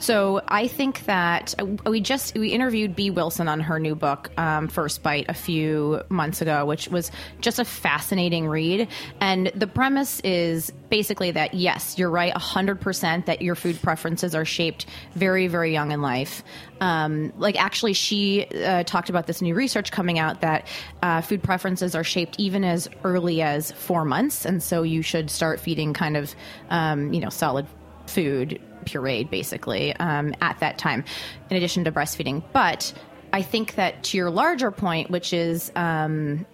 so 0.03 0.43
I 0.49 0.67
think 0.67 1.05
that 1.05 1.55
uh, 1.61 1.65
we 1.88 2.01
just 2.01 2.37
we 2.37 2.49
interviewed 2.49 2.97
Bee 2.97 3.11
Wilson 3.11 3.47
on 3.47 3.61
her 3.61 3.79
new 3.79 3.95
book, 3.95 4.33
um, 4.37 4.67
First 4.67 5.05
Bite, 5.05 5.27
a 5.29 5.35
few 5.35 6.03
months 6.09 6.43
ago, 6.43 6.67
which 6.67 6.88
was 6.88 7.12
just 7.41 7.61
a 7.61 7.65
fascinating 7.65 8.49
read. 8.49 8.88
And 9.21 9.53
the 9.55 9.69
premise 9.69 10.19
is 10.21 10.73
basically 10.91 11.31
that 11.31 11.55
yes, 11.55 11.99
you're 11.99 12.11
right, 12.11 12.37
hundred 12.37 12.81
percent 12.81 13.27
that 13.27 13.43
your 13.43 13.55
food 13.55 13.81
preferences 13.81 14.35
are 14.35 14.45
shaped 14.45 14.87
very, 15.15 15.47
very 15.47 15.73
young 15.73 15.93
in 15.93 16.03
life. 16.03 16.43
Um, 16.81 17.33
like 17.38 17.55
actually, 17.62 17.93
she 17.93 18.47
uh, 18.47 18.83
talked 18.83 19.09
about 19.09 19.29
this 19.29 19.41
new 19.41 19.55
research 19.55 19.93
coming 19.93 20.19
out 20.19 20.41
that 20.41 20.67
uh, 21.01 21.21
food 21.21 21.45
preferences 21.45 21.95
are 21.95 22.03
shaped 22.03 22.35
even 22.41 22.65
as 22.65 22.88
early 23.05 23.41
as 23.41 23.71
four 23.71 24.05
months, 24.05 24.45
and 24.45 24.61
so 24.61 24.83
you 24.83 25.01
should 25.01 25.31
start 25.31 25.61
feeding 25.61 25.95
kind 25.95 26.17
of 26.17 26.35
um, 26.71 27.12
you 27.12 27.21
know 27.21 27.29
solid 27.29 27.69
food 28.07 28.61
pureed 28.85 29.31
basically 29.31 29.95
um, 29.97 30.35
at 30.41 30.59
that 30.61 30.79
time, 30.79 31.05
in 31.51 31.57
addition 31.57 31.85
to 31.85 31.93
breastfeeding. 31.93 32.43
But 32.53 32.93
I 33.33 33.43
think 33.43 33.77
that 33.77 34.03
to 34.05 34.17
your 34.17 34.31
larger 34.31 34.71
point, 34.71 35.11
which 35.11 35.33
is 35.33 35.73
um, 35.77 36.47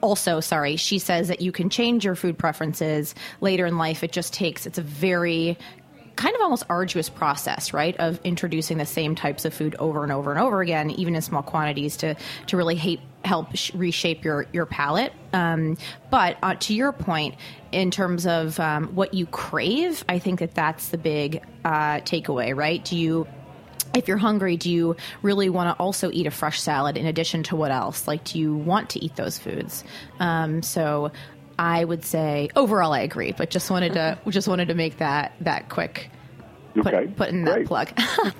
also 0.00 0.40
sorry, 0.40 0.76
she 0.76 0.98
says 0.98 1.28
that 1.28 1.40
you 1.40 1.52
can 1.52 1.70
change 1.70 2.04
your 2.04 2.14
food 2.14 2.38
preferences 2.38 3.14
later 3.40 3.66
in 3.66 3.78
life. 3.78 4.04
It 4.04 4.12
just 4.12 4.32
takes 4.32 4.66
it's 4.66 4.78
a 4.78 4.82
very 4.82 5.58
kind 6.16 6.34
of 6.34 6.42
almost 6.42 6.64
arduous 6.68 7.08
process, 7.08 7.72
right, 7.72 7.96
of 7.98 8.20
introducing 8.24 8.78
the 8.78 8.86
same 8.86 9.14
types 9.14 9.44
of 9.44 9.54
food 9.54 9.76
over 9.78 10.02
and 10.02 10.10
over 10.10 10.32
and 10.32 10.40
over 10.40 10.60
again, 10.60 10.90
even 10.90 11.14
in 11.14 11.22
small 11.22 11.42
quantities, 11.42 11.96
to 11.98 12.16
to 12.48 12.56
really 12.56 12.74
hate, 12.74 13.00
help 13.24 13.54
sh- 13.56 13.72
reshape 13.74 14.24
your 14.24 14.46
your 14.52 14.66
palate. 14.66 15.12
Um, 15.32 15.76
but 16.10 16.36
uh, 16.42 16.54
to 16.54 16.74
your 16.74 16.92
point, 16.92 17.34
in 17.72 17.90
terms 17.90 18.26
of 18.26 18.58
um, 18.60 18.88
what 18.94 19.14
you 19.14 19.26
crave, 19.26 20.04
I 20.08 20.18
think 20.18 20.40
that 20.40 20.54
that's 20.54 20.88
the 20.88 20.98
big 20.98 21.42
uh, 21.64 21.98
takeaway, 22.00 22.56
right? 22.56 22.84
Do 22.84 22.96
you 22.96 23.26
if 23.94 24.06
you're 24.06 24.18
hungry, 24.18 24.56
do 24.56 24.70
you 24.70 24.96
really 25.22 25.48
want 25.48 25.74
to 25.76 25.82
also 25.82 26.10
eat 26.12 26.26
a 26.26 26.30
fresh 26.30 26.60
salad 26.60 26.96
in 26.96 27.06
addition 27.06 27.42
to 27.44 27.56
what 27.56 27.70
else? 27.70 28.06
Like, 28.06 28.22
do 28.24 28.38
you 28.38 28.54
want 28.54 28.90
to 28.90 29.04
eat 29.04 29.16
those 29.16 29.38
foods? 29.38 29.82
Um, 30.20 30.62
so, 30.62 31.10
I 31.58 31.84
would 31.84 32.04
say 32.04 32.50
overall, 32.54 32.92
I 32.92 33.00
agree, 33.00 33.32
but 33.32 33.50
just 33.50 33.70
wanted 33.70 33.94
to 33.94 34.18
just 34.28 34.46
wanted 34.46 34.68
to 34.68 34.74
make 34.74 34.98
that 34.98 35.32
that 35.40 35.68
quick 35.70 36.10
put, 36.74 36.94
Okay, 36.94 37.08
put 37.08 37.30
in 37.30 37.44
that 37.44 37.54
great. 37.54 37.66
plug. 37.66 37.88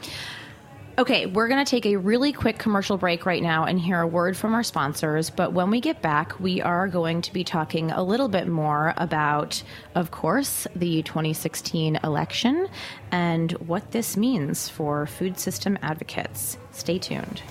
Okay, 0.98 1.26
we're 1.26 1.46
going 1.46 1.64
to 1.64 1.70
take 1.70 1.86
a 1.86 1.94
really 1.94 2.32
quick 2.32 2.58
commercial 2.58 2.96
break 2.96 3.24
right 3.24 3.40
now 3.40 3.62
and 3.66 3.78
hear 3.78 4.00
a 4.00 4.06
word 4.06 4.36
from 4.36 4.52
our 4.52 4.64
sponsors. 4.64 5.30
But 5.30 5.52
when 5.52 5.70
we 5.70 5.80
get 5.80 6.02
back, 6.02 6.40
we 6.40 6.60
are 6.60 6.88
going 6.88 7.22
to 7.22 7.32
be 7.32 7.44
talking 7.44 7.92
a 7.92 8.02
little 8.02 8.26
bit 8.26 8.48
more 8.48 8.94
about, 8.96 9.62
of 9.94 10.10
course, 10.10 10.66
the 10.74 11.04
2016 11.04 12.00
election 12.02 12.66
and 13.12 13.52
what 13.52 13.92
this 13.92 14.16
means 14.16 14.68
for 14.68 15.06
food 15.06 15.38
system 15.38 15.78
advocates. 15.82 16.58
Stay 16.72 16.98
tuned. 16.98 17.42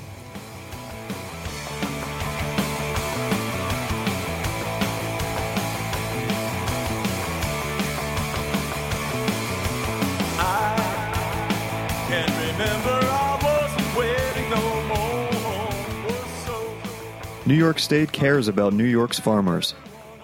New 17.47 17.55
York 17.55 17.79
State 17.79 18.11
cares 18.11 18.49
about 18.49 18.73
New 18.73 18.83
York's 18.83 19.21
farmers. 19.21 19.73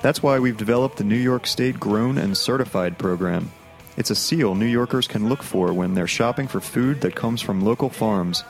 That's 0.02 0.22
why 0.22 0.40
we've 0.40 0.58
developed 0.58 0.98
the 0.98 1.06
New 1.06 1.16
York 1.16 1.48
State 1.48 1.80
Grown 1.80 2.18
and 2.18 2.36
Certified 2.36 2.98
program. 2.98 3.50
It's 3.96 4.10
a 4.10 4.16
seal 4.16 4.56
New 4.56 4.66
Yorkers 4.66 5.08
can 5.08 5.30
look 5.30 5.42
for 5.42 5.72
when 5.72 5.94
they're 5.94 6.06
shopping 6.06 6.50
for 6.50 6.60
food 6.60 7.00
that 7.00 7.16
comes 7.16 7.42
from 7.42 7.64
local 7.64 7.88
farms. 7.88 8.44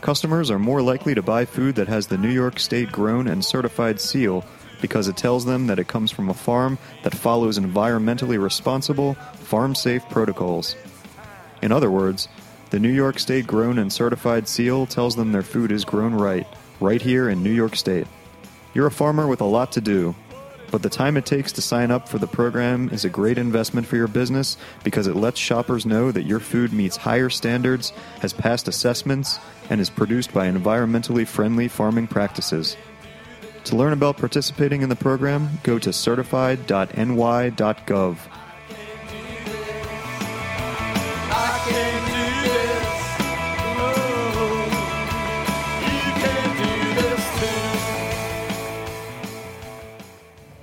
Customers 0.00 0.48
are 0.48 0.60
more 0.60 0.80
likely 0.80 1.12
to 1.16 1.22
buy 1.22 1.44
food 1.44 1.74
that 1.74 1.88
has 1.88 2.06
the 2.06 2.16
New 2.16 2.30
York 2.30 2.60
State 2.60 2.92
Grown 2.92 3.26
and 3.26 3.44
Certified 3.44 4.00
seal 4.00 4.44
because 4.80 5.08
it 5.08 5.16
tells 5.16 5.44
them 5.44 5.66
that 5.66 5.80
it 5.80 5.88
comes 5.88 6.12
from 6.12 6.28
a 6.28 6.34
farm 6.34 6.78
that 7.02 7.16
follows 7.16 7.58
environmentally 7.58 8.40
responsible, 8.40 9.14
farm 9.14 9.74
safe 9.74 10.08
protocols. 10.08 10.76
In 11.62 11.72
other 11.72 11.90
words, 11.90 12.28
the 12.70 12.78
New 12.78 12.92
York 12.92 13.18
State 13.18 13.48
Grown 13.48 13.76
and 13.76 13.92
Certified 13.92 14.46
seal 14.46 14.86
tells 14.86 15.16
them 15.16 15.32
their 15.32 15.42
food 15.42 15.72
is 15.72 15.84
grown 15.84 16.14
right, 16.14 16.46
right 16.80 17.02
here 17.02 17.28
in 17.28 17.42
New 17.42 17.52
York 17.52 17.76
State. 17.76 18.06
You're 18.74 18.86
a 18.86 18.90
farmer 18.90 19.26
with 19.26 19.40
a 19.40 19.44
lot 19.44 19.72
to 19.72 19.80
do, 19.80 20.14
but 20.70 20.82
the 20.82 20.90
time 20.90 21.16
it 21.16 21.24
takes 21.24 21.52
to 21.52 21.62
sign 21.62 21.90
up 21.90 22.08
for 22.08 22.18
the 22.18 22.26
program 22.26 22.90
is 22.90 23.04
a 23.04 23.08
great 23.08 23.38
investment 23.38 23.86
for 23.86 23.96
your 23.96 24.08
business 24.08 24.58
because 24.84 25.06
it 25.06 25.16
lets 25.16 25.40
shoppers 25.40 25.86
know 25.86 26.12
that 26.12 26.26
your 26.26 26.40
food 26.40 26.72
meets 26.72 26.96
higher 26.96 27.30
standards, 27.30 27.90
has 28.20 28.32
passed 28.32 28.68
assessments, 28.68 29.38
and 29.70 29.80
is 29.80 29.90
produced 29.90 30.34
by 30.34 30.46
environmentally 30.46 31.26
friendly 31.26 31.68
farming 31.68 32.06
practices. 32.06 32.76
To 33.64 33.76
learn 33.76 33.92
about 33.92 34.16
participating 34.16 34.82
in 34.82 34.88
the 34.88 34.96
program, 34.96 35.58
go 35.62 35.78
to 35.78 35.92
certified.ny.gov. 35.92 38.16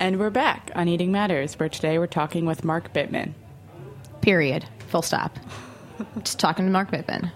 And 0.06 0.20
we're 0.20 0.30
back 0.30 0.70
on 0.76 0.86
Eating 0.86 1.10
Matters, 1.10 1.58
where 1.58 1.68
today 1.68 1.98
we're 1.98 2.06
talking 2.06 2.46
with 2.46 2.62
Mark 2.62 2.92
Bittman. 2.92 3.32
Period. 4.20 4.64
Full 4.86 5.02
stop. 5.02 5.36
Just 6.22 6.38
talking 6.38 6.64
to 6.64 6.70
Mark 6.70 6.92
Bittman. 6.92 7.32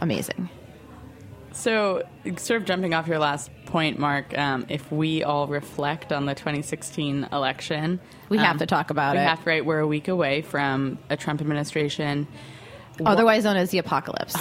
Amazing. 0.00 0.48
So, 1.52 2.02
sort 2.38 2.62
of 2.62 2.66
jumping 2.66 2.94
off 2.94 3.06
your 3.06 3.18
last 3.18 3.50
point, 3.66 3.98
Mark, 3.98 4.38
um, 4.38 4.64
if 4.70 4.90
we 4.90 5.22
all 5.22 5.48
reflect 5.48 6.14
on 6.14 6.24
the 6.24 6.34
2016 6.34 7.28
election, 7.30 8.00
We 8.30 8.38
have 8.38 8.52
um, 8.52 8.58
to 8.60 8.66
talk 8.66 8.88
about 8.88 9.14
we 9.14 9.20
it. 9.20 9.26
have 9.26 9.44
to, 9.44 9.50
right? 9.50 9.66
We're 9.66 9.80
a 9.80 9.86
week 9.86 10.08
away 10.08 10.40
from 10.40 10.98
a 11.10 11.16
Trump 11.18 11.42
administration. 11.42 12.26
Otherwise 13.04 13.44
known 13.44 13.56
as 13.56 13.70
the 13.70 13.78
apocalypse 13.78 14.36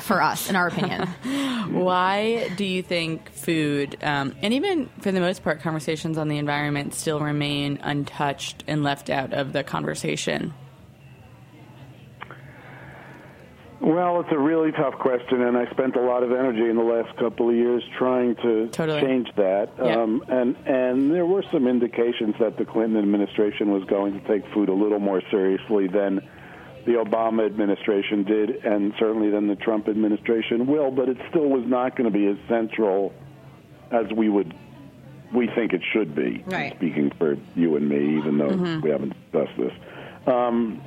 for 0.00 0.22
us, 0.22 0.48
in 0.48 0.56
our 0.56 0.68
opinion. 0.68 1.06
Why 1.72 2.48
do 2.56 2.64
you 2.64 2.82
think 2.82 3.30
food, 3.32 3.98
um, 4.02 4.34
and 4.40 4.54
even 4.54 4.88
for 5.00 5.12
the 5.12 5.20
most 5.20 5.42
part, 5.42 5.60
conversations 5.60 6.16
on 6.16 6.28
the 6.28 6.38
environment 6.38 6.94
still 6.94 7.20
remain 7.20 7.78
untouched 7.82 8.64
and 8.66 8.82
left 8.82 9.10
out 9.10 9.34
of 9.34 9.52
the 9.52 9.62
conversation? 9.62 10.54
Well, 13.80 14.20
it's 14.20 14.32
a 14.32 14.38
really 14.38 14.72
tough 14.72 14.94
question, 14.94 15.40
and 15.40 15.56
I 15.56 15.70
spent 15.70 15.94
a 15.94 16.00
lot 16.00 16.24
of 16.24 16.32
energy 16.32 16.68
in 16.68 16.76
the 16.76 16.82
last 16.82 17.16
couple 17.16 17.48
of 17.48 17.54
years 17.54 17.82
trying 17.96 18.34
to 18.36 18.68
Totally. 18.68 19.00
change 19.00 19.28
that. 19.36 19.68
Yeah. 19.78 20.02
Um, 20.02 20.24
and 20.28 20.56
and 20.66 21.14
there 21.14 21.26
were 21.26 21.44
some 21.52 21.68
indications 21.68 22.34
that 22.40 22.56
the 22.56 22.64
Clinton 22.64 22.98
administration 22.98 23.70
was 23.70 23.84
going 23.84 24.20
to 24.20 24.26
take 24.26 24.42
food 24.52 24.68
a 24.68 24.74
little 24.74 24.98
more 24.98 25.22
seriously 25.30 25.86
than 25.86 26.20
the 26.88 26.94
Obama 26.94 27.44
administration 27.44 28.24
did, 28.24 28.64
and 28.64 28.94
certainly 28.98 29.28
than 29.28 29.46
the 29.46 29.56
Trump 29.56 29.88
administration 29.88 30.66
will. 30.66 30.90
But 30.90 31.10
it 31.10 31.18
still 31.28 31.46
was 31.46 31.64
not 31.66 31.96
going 31.96 32.10
to 32.10 32.18
be 32.18 32.26
as 32.26 32.36
central 32.48 33.12
as 33.92 34.10
we 34.16 34.30
would 34.30 34.54
we 35.34 35.46
think 35.54 35.74
it 35.74 35.82
should 35.92 36.14
be. 36.14 36.42
Right. 36.46 36.74
Speaking 36.76 37.12
for 37.18 37.36
you 37.54 37.76
and 37.76 37.86
me, 37.86 38.16
even 38.16 38.38
though 38.38 38.80
we 38.82 38.88
haven't 38.88 39.12
discussed 39.30 39.58
this. 39.58 39.72
Um, 40.26 40.82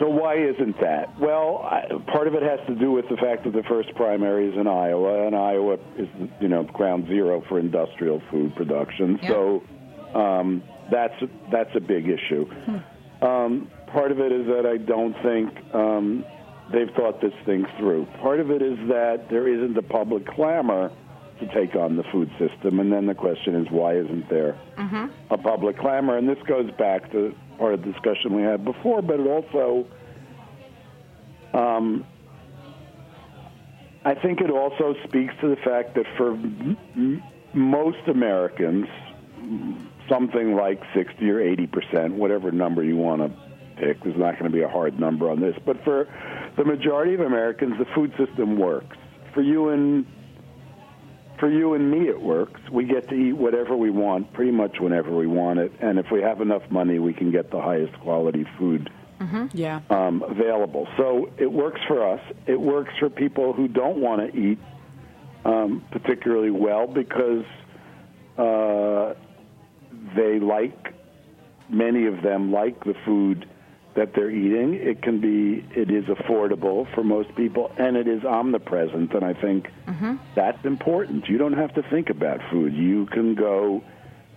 so 0.00 0.08
why 0.08 0.34
isn't 0.34 0.80
that? 0.80 1.18
Well, 1.20 1.58
I, 1.58 1.86
part 2.10 2.26
of 2.26 2.34
it 2.34 2.42
has 2.42 2.58
to 2.66 2.74
do 2.74 2.90
with 2.90 3.08
the 3.08 3.16
fact 3.16 3.44
that 3.44 3.52
the 3.52 3.62
first 3.62 3.94
primary 3.94 4.48
is 4.48 4.58
in 4.58 4.66
Iowa, 4.66 5.26
and 5.28 5.36
Iowa 5.36 5.78
is 5.96 6.08
you 6.40 6.48
know 6.48 6.64
ground 6.64 7.06
zero 7.06 7.44
for 7.48 7.60
industrial 7.60 8.20
food 8.30 8.56
production. 8.56 9.20
Yeah. 9.22 9.28
So 9.28 9.62
um, 10.14 10.64
that's 10.90 11.14
that's 11.52 11.74
a 11.76 11.80
big 11.80 12.08
issue. 12.08 12.50
Um, 13.22 13.70
part 13.92 14.12
of 14.12 14.20
it 14.20 14.32
is 14.32 14.46
that 14.46 14.66
I 14.66 14.76
don't 14.76 15.14
think 15.22 15.74
um, 15.74 16.24
they've 16.72 16.90
thought 16.96 17.20
this 17.20 17.32
thing 17.44 17.64
through. 17.78 18.06
Part 18.20 18.40
of 18.40 18.50
it 18.50 18.62
is 18.62 18.76
that 18.88 19.28
there 19.30 19.48
isn't 19.48 19.76
a 19.76 19.82
public 19.82 20.26
clamor 20.26 20.90
to 21.40 21.46
take 21.54 21.74
on 21.76 21.96
the 21.96 22.02
food 22.12 22.30
system, 22.38 22.80
and 22.80 22.90
then 22.92 23.06
the 23.06 23.14
question 23.14 23.54
is 23.54 23.70
why 23.70 23.94
isn't 23.96 24.28
there 24.30 24.58
a 25.30 25.36
public 25.38 25.78
clamor? 25.78 26.16
And 26.16 26.28
this 26.28 26.38
goes 26.46 26.70
back 26.78 27.10
to 27.12 27.34
part 27.58 27.74
of 27.74 27.82
the 27.82 27.92
discussion 27.92 28.34
we 28.34 28.42
had 28.42 28.64
before, 28.64 29.02
but 29.02 29.20
it 29.20 29.26
also, 29.26 29.86
um, 31.54 32.04
I 34.04 34.14
think 34.14 34.40
it 34.40 34.50
also 34.50 34.94
speaks 35.04 35.34
to 35.40 35.48
the 35.48 35.56
fact 35.56 35.94
that 35.96 36.04
for 36.16 36.32
m- 36.32 36.76
m- 36.96 37.22
most 37.54 37.98
Americans, 38.08 38.86
something 40.08 40.54
like 40.54 40.80
60 40.94 41.28
or 41.30 41.40
80 41.40 41.66
percent, 41.66 42.14
whatever 42.14 42.50
number 42.50 42.82
you 42.82 42.96
want 42.96 43.22
to 43.22 43.28
pick, 43.76 44.02
there's 44.02 44.16
not 44.16 44.32
going 44.38 44.50
to 44.50 44.56
be 44.56 44.62
a 44.62 44.68
hard 44.68 44.98
number 44.98 45.28
on 45.30 45.40
this, 45.40 45.54
but 45.64 45.82
for 45.84 46.08
the 46.56 46.64
majority 46.64 47.14
of 47.14 47.20
Americans, 47.20 47.74
the 47.78 47.84
food 47.94 48.12
system 48.16 48.58
works 48.58 48.96
for 49.34 49.42
you 49.42 49.68
and 49.68 50.06
for 51.38 51.50
you 51.50 51.74
and 51.74 51.90
me, 51.90 52.08
it 52.08 52.22
works. 52.22 52.58
We 52.72 52.84
get 52.84 53.08
to 53.10 53.14
eat 53.14 53.34
whatever 53.34 53.76
we 53.76 53.90
want, 53.90 54.32
pretty 54.32 54.52
much 54.52 54.80
whenever 54.80 55.14
we 55.14 55.26
want 55.26 55.58
it, 55.58 55.70
and 55.80 55.98
if 55.98 56.06
we 56.10 56.22
have 56.22 56.40
enough 56.40 56.62
money, 56.70 56.98
we 56.98 57.12
can 57.12 57.30
get 57.30 57.50
the 57.50 57.60
highest 57.60 57.92
quality 58.00 58.46
food 58.58 58.88
Yeah. 59.52 59.80
um, 59.90 60.22
available. 60.22 60.88
So 60.96 61.28
it 61.36 61.52
works 61.52 61.80
for 61.86 62.08
us. 62.10 62.20
It 62.46 62.58
works 62.58 62.94
for 62.98 63.10
people 63.10 63.52
who 63.52 63.68
don't 63.68 63.98
want 63.98 64.32
to 64.32 64.38
eat 64.38 64.58
um, 65.44 65.84
particularly 65.90 66.50
well 66.50 66.86
because 66.86 67.44
uh, 68.38 69.12
they 70.14 70.38
like 70.38 70.94
many 71.68 72.06
of 72.06 72.22
them 72.22 72.52
like 72.52 72.84
the 72.84 72.94
food 73.04 73.48
that 73.96 74.12
they're 74.14 74.30
eating. 74.30 74.74
It 74.74 75.02
can 75.02 75.20
be 75.20 75.64
it 75.74 75.90
is 75.90 76.04
affordable 76.04 76.92
for 76.94 77.02
most 77.02 77.34
people 77.34 77.72
and 77.78 77.96
it 77.96 78.06
is 78.06 78.24
omnipresent 78.24 79.12
and 79.14 79.24
I 79.24 79.32
think 79.32 79.68
that's 80.34 80.64
important. 80.64 81.28
You 81.28 81.38
don't 81.38 81.54
have 81.54 81.74
to 81.74 81.82
think 81.90 82.10
about 82.10 82.40
food. 82.50 82.74
You 82.74 83.06
can 83.06 83.34
go 83.34 83.82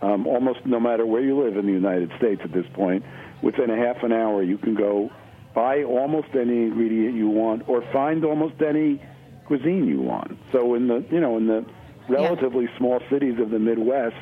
um, 0.01 0.25
almost 0.25 0.65
no 0.65 0.79
matter 0.79 1.05
where 1.05 1.21
you 1.21 1.43
live 1.43 1.57
in 1.57 1.65
the 1.65 1.73
United 1.73 2.11
States 2.17 2.41
at 2.45 2.53
this 2.53 2.65
point, 2.73 3.03
within 3.41 3.69
a 3.69 3.75
half 3.75 4.01
an 4.03 4.13
hour 4.13 4.41
you 4.41 4.57
can 4.57 4.75
go 4.75 5.11
buy 5.53 5.83
almost 5.83 6.29
any 6.33 6.63
ingredient 6.63 7.15
you 7.15 7.27
want 7.27 7.67
or 7.67 7.81
find 7.91 8.23
almost 8.23 8.61
any 8.61 9.01
cuisine 9.45 9.87
you 9.87 9.99
want. 10.01 10.37
So 10.53 10.73
in 10.75 10.87
the 10.87 11.03
you 11.11 11.19
know 11.19 11.35
in 11.37 11.47
the 11.47 11.65
relatively 12.07 12.67
small 12.77 13.01
cities 13.09 13.39
of 13.39 13.49
the 13.49 13.59
Midwest, 13.59 14.15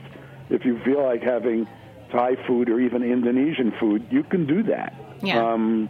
if 0.49 0.65
you 0.65 0.79
feel 0.83 1.03
like 1.03 1.21
having 1.21 1.67
Thai 2.11 2.35
food 2.47 2.69
or 2.69 2.79
even 2.79 3.03
Indonesian 3.03 3.73
food, 3.79 4.07
you 4.09 4.23
can 4.23 4.45
do 4.45 4.63
that. 4.63 4.93
Yeah. 5.21 5.51
Um, 5.51 5.89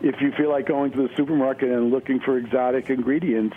if 0.00 0.20
you 0.20 0.32
feel 0.32 0.50
like 0.50 0.66
going 0.66 0.90
to 0.92 1.08
the 1.08 1.14
supermarket 1.16 1.70
and 1.70 1.90
looking 1.90 2.18
for 2.20 2.36
exotic 2.36 2.90
ingredients 2.90 3.56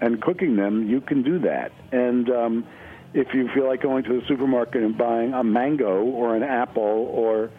and 0.00 0.20
cooking 0.20 0.56
them, 0.56 0.88
you 0.88 1.00
can 1.00 1.22
do 1.22 1.38
that. 1.40 1.70
And 1.92 2.28
um, 2.30 2.66
if 3.12 3.32
you 3.32 3.48
feel 3.54 3.66
like 3.66 3.82
going 3.82 4.02
to 4.04 4.20
the 4.20 4.26
supermarket 4.26 4.82
and 4.82 4.98
buying 4.98 5.32
a 5.32 5.44
mango 5.44 6.02
or 6.02 6.34
an 6.34 6.42
apple 6.42 6.82
or 6.82 7.50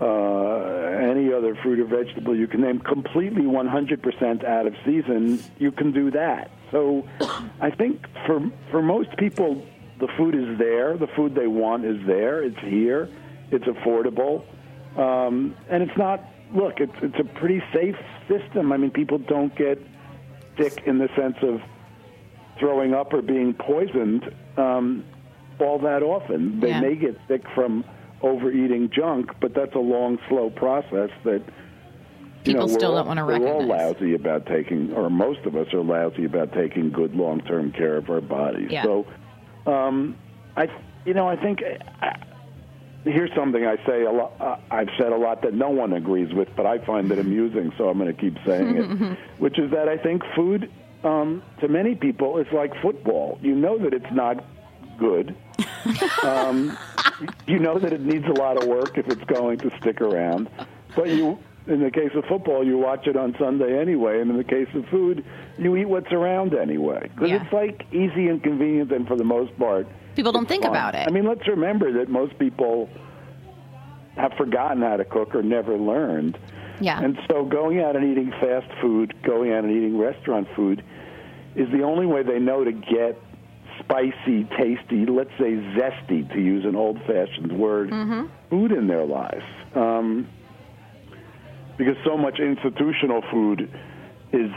uh, 0.00 1.10
any 1.10 1.32
other 1.32 1.54
fruit 1.62 1.78
or 1.78 1.84
vegetable 1.84 2.34
you 2.36 2.46
can 2.46 2.60
name 2.60 2.80
completely 2.80 3.42
100% 3.42 4.44
out 4.44 4.66
of 4.66 4.74
season, 4.84 5.42
you 5.58 5.70
can 5.70 5.92
do 5.92 6.10
that. 6.10 6.50
So 6.70 7.06
I 7.60 7.70
think 7.70 8.04
for 8.26 8.40
for 8.70 8.82
most 8.82 9.16
people, 9.16 9.64
the 10.02 10.08
food 10.18 10.34
is 10.34 10.58
there. 10.58 10.96
The 10.96 11.06
food 11.16 11.34
they 11.36 11.46
want 11.46 11.84
is 11.84 11.96
there. 12.08 12.42
It's 12.42 12.58
here. 12.58 13.08
It's 13.52 13.64
affordable, 13.66 14.42
um, 14.98 15.54
and 15.70 15.82
it's 15.82 15.96
not. 15.96 16.20
Look, 16.52 16.80
it's 16.80 16.92
it's 17.02 17.18
a 17.20 17.24
pretty 17.38 17.62
safe 17.72 17.96
system. 18.28 18.72
I 18.72 18.76
mean, 18.78 18.90
people 18.90 19.18
don't 19.18 19.54
get 19.56 19.78
sick 20.58 20.82
in 20.86 20.98
the 20.98 21.08
sense 21.16 21.36
of 21.42 21.60
throwing 22.58 22.94
up 22.94 23.12
or 23.14 23.22
being 23.22 23.54
poisoned 23.54 24.34
um, 24.56 25.04
all 25.60 25.78
that 25.78 26.02
often. 26.02 26.58
They 26.60 26.68
Yeah. 26.70 26.80
may 26.80 26.94
get 26.96 27.16
sick 27.28 27.42
from 27.54 27.84
overeating 28.22 28.90
junk, 28.90 29.30
but 29.40 29.54
that's 29.54 29.74
a 29.74 29.78
long, 29.78 30.18
slow 30.28 30.50
process 30.50 31.10
that 31.24 31.42
you 32.44 32.54
People 32.54 32.66
know, 32.66 32.74
still 32.74 32.94
don't 32.96 33.06
wanna 33.06 33.24
recognize. 33.24 33.48
We're 33.48 33.54
all 33.54 33.68
recognize. 33.68 33.94
lousy 34.00 34.14
about 34.14 34.46
taking, 34.46 34.92
or 34.94 35.08
most 35.10 35.40
of 35.46 35.54
us 35.56 35.72
are 35.72 35.80
lousy 35.82 36.24
about 36.24 36.52
taking 36.52 36.90
good 36.90 37.14
long-term 37.14 37.70
care 37.72 37.96
of 37.96 38.10
our 38.10 38.20
bodies. 38.20 38.68
Yeah. 38.70 38.82
So, 38.82 39.06
um, 39.66 40.16
I, 40.56 40.68
you 41.04 41.14
know, 41.14 41.28
I 41.28 41.36
think. 41.36 41.62
I, 42.00 42.16
Here's 43.04 43.34
something 43.34 43.66
I 43.66 43.84
say 43.84 44.04
a 44.04 44.12
lot. 44.12 44.32
Uh, 44.38 44.56
I've 44.70 44.90
said 44.96 45.10
a 45.10 45.16
lot 45.16 45.42
that 45.42 45.54
no 45.54 45.70
one 45.70 45.92
agrees 45.92 46.32
with, 46.32 46.48
but 46.54 46.66
I 46.66 46.78
find 46.78 47.10
it 47.10 47.18
amusing, 47.18 47.72
so 47.76 47.88
I'm 47.88 47.98
going 47.98 48.14
to 48.14 48.20
keep 48.20 48.36
saying 48.46 48.76
it. 48.76 49.18
Which 49.38 49.58
is 49.58 49.72
that 49.72 49.88
I 49.88 49.96
think 49.96 50.22
food, 50.36 50.70
um, 51.02 51.42
to 51.60 51.66
many 51.66 51.96
people, 51.96 52.38
is 52.38 52.46
like 52.52 52.80
football. 52.80 53.40
You 53.42 53.56
know 53.56 53.76
that 53.78 53.92
it's 53.92 54.12
not 54.12 54.44
good. 54.98 55.34
um, 56.22 56.78
you 57.48 57.58
know 57.58 57.76
that 57.78 57.92
it 57.92 58.02
needs 58.02 58.26
a 58.26 58.32
lot 58.34 58.62
of 58.62 58.68
work 58.68 58.96
if 58.96 59.08
it's 59.08 59.24
going 59.24 59.58
to 59.58 59.70
stick 59.80 60.00
around. 60.00 60.48
But 60.94 61.08
you, 61.08 61.40
in 61.66 61.80
the 61.80 61.90
case 61.90 62.10
of 62.14 62.24
football, 62.24 62.64
you 62.66 62.76
watch 62.78 63.06
it 63.06 63.16
on 63.16 63.34
Sunday 63.38 63.78
anyway, 63.80 64.20
and 64.20 64.30
in 64.30 64.36
the 64.36 64.44
case 64.44 64.68
of 64.74 64.84
food, 64.86 65.24
you 65.58 65.76
eat 65.76 65.84
what's 65.86 66.10
around 66.12 66.54
anyway. 66.54 67.08
Because 67.14 67.30
Yeah. 67.30 67.42
it's 67.44 67.52
like 67.52 67.86
easy 67.92 68.28
and 68.28 68.42
convenient, 68.42 68.90
and 68.92 69.06
for 69.06 69.16
the 69.16 69.24
most 69.24 69.56
part, 69.58 69.86
People 70.16 70.32
don't 70.32 70.48
think 70.48 70.62
fun. 70.64 70.72
about 70.72 70.94
it. 70.94 71.06
I 71.06 71.10
mean, 71.10 71.24
let's 71.24 71.46
remember 71.46 71.92
that 71.92 72.08
most 72.08 72.38
people 72.38 72.88
have 74.16 74.32
forgotten 74.34 74.82
how 74.82 74.96
to 74.96 75.04
cook 75.04 75.34
or 75.34 75.42
never 75.42 75.76
learned. 75.78 76.36
Yeah. 76.80 77.00
And 77.02 77.18
so 77.30 77.44
going 77.44 77.80
out 77.80 77.96
and 77.96 78.04
eating 78.10 78.30
fast 78.32 78.66
food, 78.80 79.14
going 79.22 79.52
out 79.52 79.64
and 79.64 79.70
eating 79.74 79.96
restaurant 79.96 80.48
food 80.54 80.82
is 81.54 81.70
the 81.70 81.82
only 81.82 82.06
way 82.06 82.22
they 82.22 82.38
know 82.38 82.64
to 82.64 82.72
get 82.72 83.18
spicy, 83.78 84.44
tasty, 84.56 85.06
let's 85.06 85.30
say 85.38 85.52
zesty, 85.76 86.30
to 86.32 86.40
use 86.40 86.64
an 86.64 86.76
old 86.76 86.98
fashioned 87.06 87.52
word, 87.52 87.90
Mm-hmm. 87.90 88.26
food 88.50 88.72
in 88.72 88.86
their 88.86 89.04
lives. 89.04 89.44
Um, 89.74 90.28
because 91.76 91.96
so 92.04 92.16
much 92.16 92.38
institutional 92.38 93.22
food 93.30 93.70
is 94.32 94.50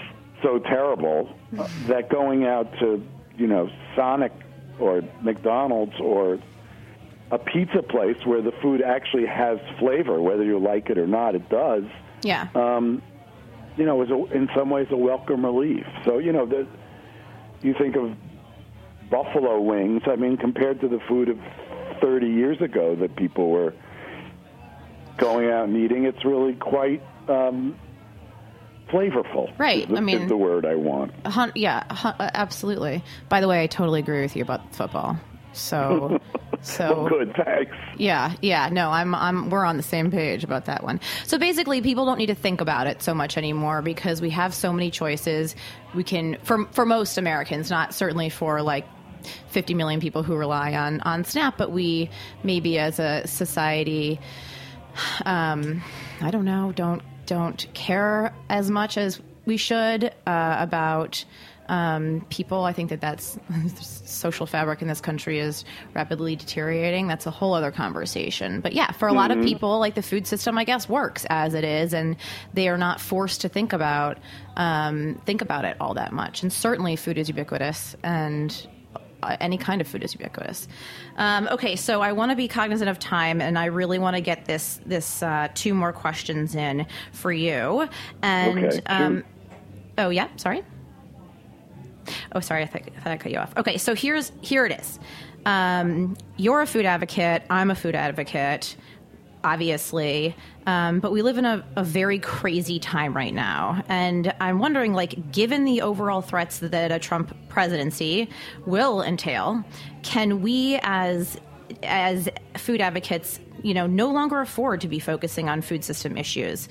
so 0.43 0.60
terrible 0.60 1.30
that 1.88 2.10
going 2.10 2.45
out 2.45 2.71
to, 2.80 3.06
you 3.38 3.47
know, 3.47 3.69
Sonic 3.95 4.32
or 4.80 5.01
McDonald's 5.21 5.93
or 5.99 6.39
a 7.32 7.39
pizza 7.39 7.82
place 7.82 8.17
where 8.25 8.41
the 8.41 8.51
food 8.62 8.82
actually 8.82 9.25
has 9.25 9.58
flavor, 9.80 10.21
whether 10.21 10.43
you 10.43 10.60
like 10.60 10.89
it 10.89 10.97
or 10.97 11.08
not, 11.08 11.36
it 11.36 11.49
does. 11.49 11.84
yeah. 12.21 12.47
Um, 12.56 13.01
you 13.78 13.86
know, 13.86 14.01
is 14.04 14.10
a, 14.10 14.15
in 14.34 14.47
some 14.56 14.69
ways 14.69 14.88
a 14.89 14.95
welcome 14.95 15.43
relief. 15.43 15.86
So 16.06 16.17
you 16.17 16.32
know, 16.32 16.45
the, 16.45 16.65
you 17.62 17.73
think 17.78 17.97
of 17.97 18.15
buffalo 19.10 19.60
wings. 19.60 20.04
I 20.06 20.15
mean, 20.15 20.38
compared 20.38 20.80
to 20.82 20.88
the 20.88 20.99
food 21.10 21.28
of 21.28 21.38
30 22.01 22.28
years 22.28 22.62
ago 22.62 22.95
that 22.95 23.15
people 23.15 23.49
were 23.49 23.73
going 25.17 25.49
out 25.49 25.65
and 25.65 25.78
eating, 25.78 26.06
it's 26.06 26.23
really 26.25 26.54
quite 26.54 27.01
um, 27.28 27.75
flavorful. 28.89 29.58
Right. 29.58 29.88
The, 29.88 29.97
I 29.97 29.99
mean- 30.01 30.28
the 30.28 30.38
word 30.38 30.65
I 30.65 30.75
want. 30.75 31.13
Hun- 31.25 31.51
yeah, 31.56 31.84
hun- 31.93 32.15
uh, 32.19 32.30
absolutely. 32.34 33.04
By 33.30 33.41
the 33.41 33.47
way, 33.47 33.63
I 33.63 33.67
totally 33.67 33.99
agree 33.99 34.21
with 34.21 34.36
you 34.36 34.43
about 34.43 34.75
football. 34.75 35.17
So, 35.54 36.19
so 36.62 37.08
Good, 37.08 37.34
thanks. 37.36 37.71
Yeah, 37.97 38.34
yeah, 38.41 38.67
no, 38.69 38.89
I'm, 38.89 39.15
I'm, 39.15 39.49
we're 39.49 39.63
on 39.63 39.78
the 39.78 39.84
same 39.84 40.12
page 40.12 40.43
about 40.43 40.65
that 40.65 40.84
one. 40.84 40.99
So 41.25 41.38
basically, 41.38 41.82
people 41.82 42.06
don't 42.06 42.17
need 42.17 42.25
to 42.25 42.36
think 42.36 42.60
about 42.60 42.88
it 42.88 43.01
so 43.01 43.13
much 43.13 43.38
anymore 43.38 43.82
because 43.82 44.21
we 44.21 44.30
have 44.32 44.54
so 44.54 44.73
many 44.73 44.91
choices. 44.91 45.56
We 45.93 46.04
can, 46.04 46.38
for 46.43 46.65
for 46.73 46.86
most 46.86 47.17
Americans, 47.17 47.69
not 47.69 47.93
certainly 47.93 48.30
for 48.30 48.62
like 48.62 48.86
50 49.47 49.73
million 49.75 50.01
people 50.01 50.23
who 50.23 50.36
rely 50.36 50.73
on 50.73 50.99
on 51.01 51.23
SNAP, 51.23 51.58
but 51.58 51.71
we 51.71 52.10
maybe 52.43 52.78
as 52.78 52.99
a 52.99 53.25
society, 53.25 54.19
um, 55.26 55.82
I 56.22 56.32
don't 56.32 56.46
know, 56.46 56.72
don't 56.76 57.02
don't 57.26 57.66
care 57.74 58.34
as 58.50 58.70
much 58.70 58.98
as 58.98 59.20
we 59.46 59.58
should 59.58 60.06
uh, 60.28 60.56
about 60.60 61.26
um, 61.68 62.26
people. 62.30 62.64
I 62.64 62.74
think 62.74 62.90
that 62.90 63.02
that's 63.02 63.38
social 64.06 64.46
fabric 64.46 64.82
in 64.82 64.88
this 64.88 65.02
country 65.02 65.40
is 65.40 65.66
rapidly 65.94 66.36
deteriorating. 66.36 67.08
That's 67.08 67.26
a 67.26 67.32
whole 67.32 67.54
other 67.54 67.72
conversation. 67.72 68.62
But 68.62 68.74
yeah, 68.74 68.92
for 68.92 69.08
a 69.08 69.14
lot 69.14 69.32
of 69.32 69.44
people, 69.44 69.80
like 69.80 69.96
the 69.96 70.04
food 70.04 70.28
system, 70.28 70.58
I 70.58 70.64
guess 70.64 70.88
works 70.88 71.26
as 71.30 71.54
it 71.54 71.64
is, 71.64 71.94
and 71.94 72.18
they 72.54 72.68
are 72.68 72.78
not 72.78 73.00
forced 73.00 73.42
to 73.42 73.50
think 73.50 73.74
about 73.74 74.20
um, 74.56 75.22
think 75.26 75.42
about 75.42 75.66
it 75.66 75.78
all 75.80 75.96
that 75.96 76.14
much. 76.14 76.44
And 76.44 76.52
certainly, 76.52 76.96
food 76.96 77.18
is 77.18 77.28
ubiquitous 77.28 77.96
and 78.04 78.68
any 79.40 79.58
kind 79.58 79.82
of 79.82 79.88
food 79.88 80.04
is 80.04 80.14
ubiquitous. 80.14 80.68
Um, 81.18 81.48
okay, 81.52 81.76
so 81.76 82.02
I 82.02 82.12
want 82.12 82.32
to 82.32 82.36
be 82.36 82.48
cognizant 82.48 82.90
of 82.90 83.00
time, 83.00 83.42
and 83.42 83.58
I 83.58 83.66
really 83.66 84.00
want 84.00 84.16
to 84.16 84.22
get 84.22 84.46
this 84.46 84.80
this 84.86 85.24
uh, 85.24 85.50
two 85.54 85.74
more 85.74 85.94
questions 85.94 86.56
in 86.56 86.86
for 87.12 87.32
you. 87.32 87.88
And 88.22 88.66
Okay, 88.66 88.82
um, 88.88 89.24
oh 89.98 90.10
yeah, 90.10 90.28
sorry. 90.38 90.64
Oh, 92.34 92.40
sorry, 92.40 92.64
I 92.64 92.66
thought, 92.68 92.82
I 92.98 93.00
thought 93.02 93.14
I 93.14 93.18
cut 93.18 93.32
you 93.32 93.40
off. 93.40 93.54
Okay, 93.58 93.78
so 93.78 93.96
here's 93.96 94.32
here 94.42 94.66
it 94.66 94.80
is. 94.80 95.00
Um, 95.46 96.18
you're 96.38 96.62
a 96.62 96.68
food 96.68 96.86
advocate. 96.86 97.44
I'm 97.50 97.72
a 97.72 97.76
food 97.76 97.96
advocate 97.96 98.76
obviously. 99.46 100.36
Um, 100.66 101.00
but 101.00 101.12
we 101.12 101.22
live 101.22 101.38
in 101.38 101.46
a, 101.46 101.64
a 101.76 101.84
very 101.84 102.18
crazy 102.18 102.80
time 102.80 103.16
right 103.16 103.34
now. 103.34 103.84
And 103.88 104.34
I'm 104.39 104.58
wondering, 104.58 104.93
like, 104.93 105.32
given 105.32 105.64
the 105.66 105.84
overall 105.84 106.22
threats 106.22 106.58
that 106.60 106.91
a 106.91 106.98
Trump 106.98 107.34
presidency 107.48 108.28
will 108.66 109.04
entail, 109.04 109.64
can 110.02 110.41
we 110.41 110.80
as 110.82 111.38
as 111.84 112.30
food 112.58 112.82
advocates, 112.82 113.39
you 113.62 113.74
know, 113.74 113.88
no 113.88 114.12
longer 114.12 114.41
afford 114.41 114.82
to 114.82 114.88
be 114.88 115.00
focusing 115.00 115.48
on 115.48 115.62
food 115.62 115.84
system 115.84 116.18
issues? 116.18 116.68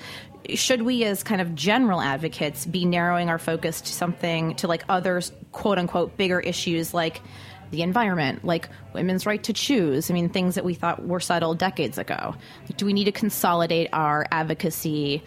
Should 0.53 0.83
we, 0.83 1.05
as 1.05 1.23
kind 1.23 1.41
of 1.41 1.55
general 1.55 2.01
advocates, 2.01 2.65
be 2.65 2.85
narrowing 2.85 3.29
our 3.29 3.39
focus 3.39 3.81
to 3.81 3.93
something 3.93 4.55
to 4.55 4.67
like 4.67 4.83
other 4.89 5.21
quote 5.53 5.79
unquote 5.79 6.17
bigger 6.17 6.41
issues 6.41 6.93
like 6.93 7.21
the 7.71 7.81
environment, 7.81 8.45
like 8.45 8.69
women's 8.93 9.25
right 9.25 9.43
to 9.43 9.53
choose. 9.53 10.09
I 10.09 10.13
mean, 10.13 10.29
things 10.29 10.55
that 10.55 10.65
we 10.65 10.73
thought 10.73 11.05
were 11.05 11.19
settled 11.19 11.57
decades 11.57 11.97
ago. 11.97 12.35
Do 12.77 12.85
we 12.85 12.93
need 12.93 13.05
to 13.05 13.11
consolidate 13.11 13.89
our 13.93 14.25
advocacy 14.31 15.23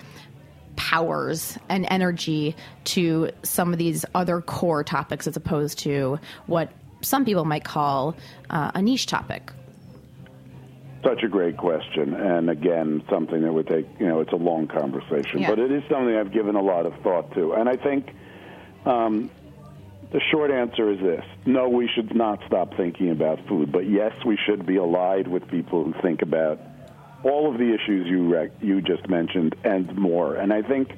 powers 0.76 1.58
and 1.68 1.86
energy 1.90 2.54
to 2.84 3.30
some 3.42 3.72
of 3.72 3.78
these 3.78 4.04
other 4.14 4.40
core 4.40 4.84
topics 4.84 5.26
as 5.26 5.36
opposed 5.36 5.80
to 5.80 6.18
what 6.46 6.70
some 7.00 7.24
people 7.24 7.44
might 7.44 7.64
call 7.64 8.16
uh, 8.50 8.70
a 8.74 8.82
niche 8.82 9.06
topic? 9.06 9.52
Such 11.04 11.22
a 11.22 11.28
great 11.28 11.56
question, 11.56 12.14
and 12.14 12.50
again, 12.50 13.02
something 13.08 13.42
that 13.42 13.52
would 13.52 13.68
take 13.68 13.86
you 14.00 14.06
know 14.08 14.20
it's 14.20 14.32
a 14.32 14.36
long 14.36 14.66
conversation, 14.66 15.40
Yeah. 15.40 15.50
but 15.50 15.58
it 15.60 15.70
is 15.70 15.82
something 15.88 16.16
I've 16.16 16.32
given 16.32 16.56
a 16.56 16.62
lot 16.62 16.86
of 16.86 16.94
thought 17.02 17.32
to, 17.34 17.52
and 17.52 17.68
I 17.68 17.76
think 17.76 18.12
um, 18.84 19.30
the 20.10 20.20
short 20.30 20.50
answer 20.50 20.90
is 20.90 21.00
this: 21.00 21.24
No, 21.46 21.68
we 21.68 21.88
should 21.94 22.14
not 22.14 22.40
stop 22.46 22.74
thinking 22.76 23.10
about 23.10 23.38
food, 23.46 23.70
but 23.70 23.88
yes, 23.88 24.12
we 24.24 24.38
should 24.46 24.64
be 24.66 24.76
allied 24.76 25.28
with 25.28 25.46
people 25.48 25.84
who 25.84 25.94
think 26.00 26.22
about 26.22 26.60
all 27.24 27.50
of 27.50 27.58
the 27.58 27.74
issues 27.74 28.06
you 28.06 28.32
rec- 28.32 28.52
you 28.60 28.80
just 28.80 29.08
mentioned 29.08 29.54
and 29.64 29.94
more. 29.96 30.36
And 30.36 30.52
I 30.52 30.62
think 30.62 30.92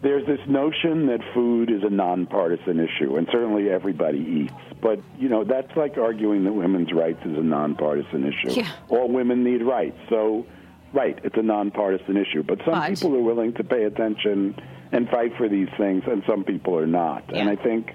there's 0.00 0.26
this 0.26 0.40
notion 0.48 1.06
that 1.06 1.20
food 1.32 1.70
is 1.70 1.82
a 1.84 1.90
nonpartisan 1.90 2.80
issue, 2.80 3.16
and 3.16 3.28
certainly 3.30 3.70
everybody 3.70 4.18
eats. 4.18 4.78
But 4.80 4.98
you 5.18 5.28
know 5.28 5.44
that's 5.44 5.76
like 5.76 5.96
arguing 5.96 6.44
that 6.44 6.52
women's 6.52 6.92
rights 6.92 7.20
is 7.24 7.36
a 7.36 7.42
nonpartisan 7.42 8.24
issue. 8.26 8.58
Yeah. 8.60 8.72
All 8.88 9.08
women 9.08 9.44
need 9.44 9.62
rights, 9.62 9.98
so 10.08 10.44
right, 10.92 11.16
it's 11.22 11.36
a 11.36 11.42
nonpartisan 11.42 12.16
issue. 12.16 12.42
But 12.42 12.58
some 12.64 12.74
But- 12.74 12.88
people 12.90 13.14
are 13.16 13.22
willing 13.22 13.52
to 13.54 13.62
pay 13.64 13.84
attention 13.84 14.56
and 14.90 15.08
fight 15.08 15.36
for 15.36 15.48
these 15.48 15.68
things, 15.78 16.02
and 16.06 16.22
some 16.26 16.42
people 16.44 16.76
are 16.76 16.86
not. 16.86 17.24
Yeah. 17.30 17.38
And 17.38 17.48
I 17.48 17.56
think 17.56 17.94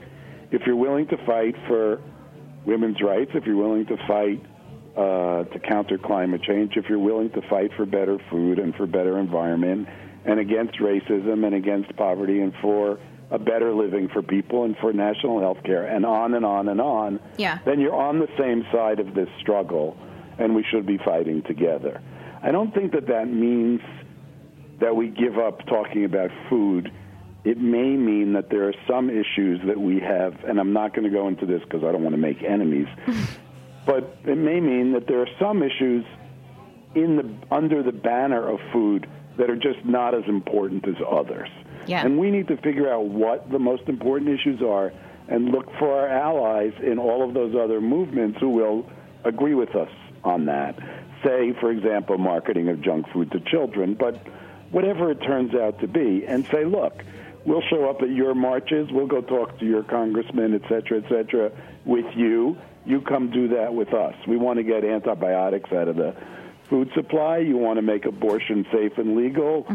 if 0.51 0.61
you're 0.65 0.75
willing 0.75 1.07
to 1.07 1.17
fight 1.25 1.55
for 1.67 2.01
women's 2.65 3.01
rights, 3.01 3.31
if 3.33 3.45
you're 3.45 3.57
willing 3.57 3.85
to 3.87 3.97
fight 4.07 4.43
uh, 4.95 5.43
to 5.43 5.59
counter 5.59 5.97
climate 5.97 6.41
change, 6.43 6.73
if 6.75 6.85
you're 6.89 6.99
willing 6.99 7.29
to 7.31 7.41
fight 7.49 7.71
for 7.75 7.85
better 7.85 8.17
food 8.29 8.59
and 8.59 8.75
for 8.75 8.85
better 8.87 9.19
environment 9.19 9.87
and 10.25 10.39
against 10.39 10.79
racism 10.79 11.45
and 11.45 11.53
against 11.55 11.95
poverty 11.95 12.41
and 12.41 12.53
for 12.61 12.99
a 13.29 13.37
better 13.37 13.73
living 13.73 14.07
for 14.11 14.21
people 14.21 14.63
and 14.63 14.75
for 14.77 14.93
national 14.93 15.39
health 15.39 15.61
care 15.63 15.85
and 15.85 16.05
on 16.05 16.33
and 16.33 16.45
on 16.45 16.69
and 16.69 16.79
on, 16.81 17.19
Yeah. 17.37 17.59
then 17.65 17.79
you're 17.79 17.95
on 17.95 18.19
the 18.19 18.29
same 18.37 18.65
side 18.71 18.99
of 18.99 19.13
this 19.13 19.29
struggle 19.39 19.97
and 20.39 20.55
we 20.55 20.63
should 20.63 20.85
be 20.85 20.97
fighting 20.97 21.41
together. 21.43 22.01
I 22.41 22.51
don't 22.51 22.73
think 22.73 22.93
that 22.93 23.07
that 23.07 23.27
means 23.27 23.81
that 24.79 24.95
we 24.95 25.07
give 25.09 25.37
up 25.37 25.65
talking 25.67 26.05
about 26.05 26.29
food. 26.49 26.91
It 27.47 27.59
may 27.59 27.95
mean 27.95 28.33
that 28.33 28.49
there 28.49 28.67
are 28.67 28.73
some 28.89 29.09
issues 29.09 29.61
that 29.67 29.79
we 29.79 30.01
have, 30.01 30.43
and 30.43 30.59
I'm 30.59 30.73
not 30.73 30.93
going 30.93 31.05
to 31.05 31.09
go 31.09 31.29
into 31.29 31.45
this 31.45 31.61
because 31.63 31.81
I 31.81 31.93
don't 31.93 32.03
want 32.03 32.13
to 32.13 32.21
make 32.21 32.43
enemies, 32.43 32.87
but 33.85 34.17
it 34.25 34.35
may 34.37 34.59
mean 34.59 34.91
that 34.91 35.07
there 35.07 35.21
are 35.21 35.29
some 35.39 35.63
issues 35.63 36.03
in 36.93 37.15
the 37.15 37.55
under 37.55 37.83
the 37.83 37.93
banner 37.93 38.45
of 38.45 38.59
food 38.73 39.07
that 39.37 39.49
are 39.49 39.55
just 39.55 39.85
not 39.85 40.13
as 40.13 40.25
important 40.27 40.85
as 40.89 40.95
others. 41.09 41.47
Yeah. 41.85 42.05
And 42.05 42.17
we 42.19 42.31
need 42.31 42.49
to 42.49 42.57
figure 42.57 42.91
out 42.91 43.05
what 43.05 43.49
the 43.49 43.59
most 43.59 43.83
important 43.87 44.37
issues 44.37 44.61
are 44.61 44.91
and 45.29 45.45
look 45.49 45.67
for 45.79 46.01
our 46.01 46.09
allies 46.09 46.73
in 46.83 46.99
all 46.99 47.25
of 47.25 47.33
those 47.33 47.55
other 47.55 47.79
movements 47.79 48.39
who 48.41 48.49
will 48.49 48.85
agree 49.23 49.53
with 49.53 49.73
us 49.73 49.91
on 50.25 50.47
that. 50.47 50.77
Say, 51.23 51.53
for 51.61 51.71
example, 51.71 52.17
marketing 52.17 52.67
of 52.67 52.81
junk 52.81 53.05
food 53.13 53.31
to 53.31 53.39
children, 53.39 53.93
but 53.93 54.21
whatever 54.71 55.11
it 55.11 55.21
turns 55.21 55.55
out 55.55 55.79
to 55.79 55.87
be, 55.87 56.25
and 56.27 56.45
say, 56.47 56.65
look, 56.65 57.03
we'll 57.47 57.61
show 57.61 57.89
up 57.89 58.01
at 58.03 58.09
your 58.09 58.35
marches, 58.35 58.89
we'll 58.91 59.07
go 59.07 59.21
talk 59.21 59.57
to 59.59 59.65
your 59.65 59.81
congressman, 59.81 60.53
et 60.53 60.61
cetera, 60.69 61.01
et 61.03 61.09
cetera, 61.09 61.51
with 61.85 62.05
you. 62.15 62.55
You 62.85 63.01
come 63.01 63.31
do 63.31 63.47
that 63.49 63.73
with 63.73 63.93
us. 63.93 64.13
We 64.27 64.37
want 64.37 64.57
to 64.57 64.63
get 64.63 64.83
antibiotics 64.83 65.71
out 65.71 65.87
of 65.87 65.95
the 65.95 66.15
food 66.69 66.89
supply. 66.93 67.37
You 67.39 67.57
want 67.57 67.77
to 67.77 67.81
make 67.81 68.05
abortion 68.05 68.65
safe 68.71 68.97
and 68.97 69.15
legal. 69.15 69.65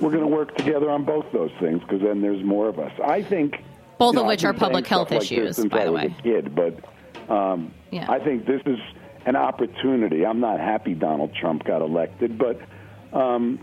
We're 0.00 0.10
going 0.10 0.22
to 0.22 0.26
work 0.26 0.56
together 0.56 0.90
on 0.90 1.04
both 1.04 1.26
those 1.32 1.52
things 1.60 1.80
because 1.82 2.00
then 2.02 2.20
there's 2.22 2.42
more 2.42 2.68
of 2.68 2.78
us. 2.78 2.92
I 3.04 3.22
think 3.22 3.62
Both 3.98 4.14
you 4.14 4.20
of 4.22 4.26
which 4.26 4.44
are 4.44 4.52
public 4.54 4.86
health 4.86 5.10
like 5.10 5.22
issues, 5.22 5.64
by 5.66 5.84
the 5.84 5.92
way. 5.92 6.14
a 6.18 6.22
kid, 6.22 6.54
but 6.54 6.84
um, 7.32 7.72
Yeah. 7.90 8.10
I 8.10 8.18
think 8.18 8.46
this 8.46 8.62
is 8.66 8.78
an 9.26 9.36
opportunity. 9.36 10.24
I'm 10.24 10.40
not 10.40 10.58
happy 10.60 10.94
Donald 10.94 11.34
Trump 11.34 11.64
got 11.64 11.82
elected, 11.82 12.38
but 12.38 12.60
um, 13.12 13.60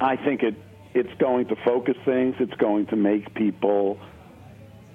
I 0.00 0.16
think 0.16 0.42
it 0.42 0.54
it's 0.94 1.12
going 1.18 1.46
to 1.46 1.56
focus 1.56 1.96
things. 2.04 2.36
It's 2.38 2.54
going 2.54 2.86
to 2.86 2.96
make 2.96 3.34
people 3.34 3.98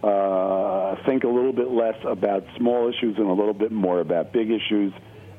uh, 0.02 0.96
think 1.06 1.24
a 1.24 1.28
little 1.28 1.54
bit 1.54 1.70
less 1.70 1.98
about 2.06 2.46
small 2.58 2.90
issues 2.90 3.18
and 3.18 3.28
a 3.28 3.34
little 3.34 3.54
bit 3.54 3.72
more 3.72 4.00
about 4.00 4.32
big 4.32 4.50
issues. 4.50 4.94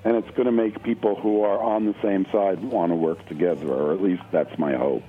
And 0.05 0.17
it's 0.17 0.31
going 0.31 0.47
to 0.47 0.53
make 0.53 0.83
people 0.83 1.15
who 1.15 1.43
are 1.43 1.61
on 1.61 1.87
the 1.87 1.95
same 2.03 2.27
side 2.33 2.63
want 2.63 2.93
to 2.93 2.97
work 2.97 3.27
together, 3.27 3.69
or 3.73 3.93
at 3.93 4.03
least 4.03 4.23
that's 4.33 4.59
my 4.59 4.75
hope. 4.75 5.03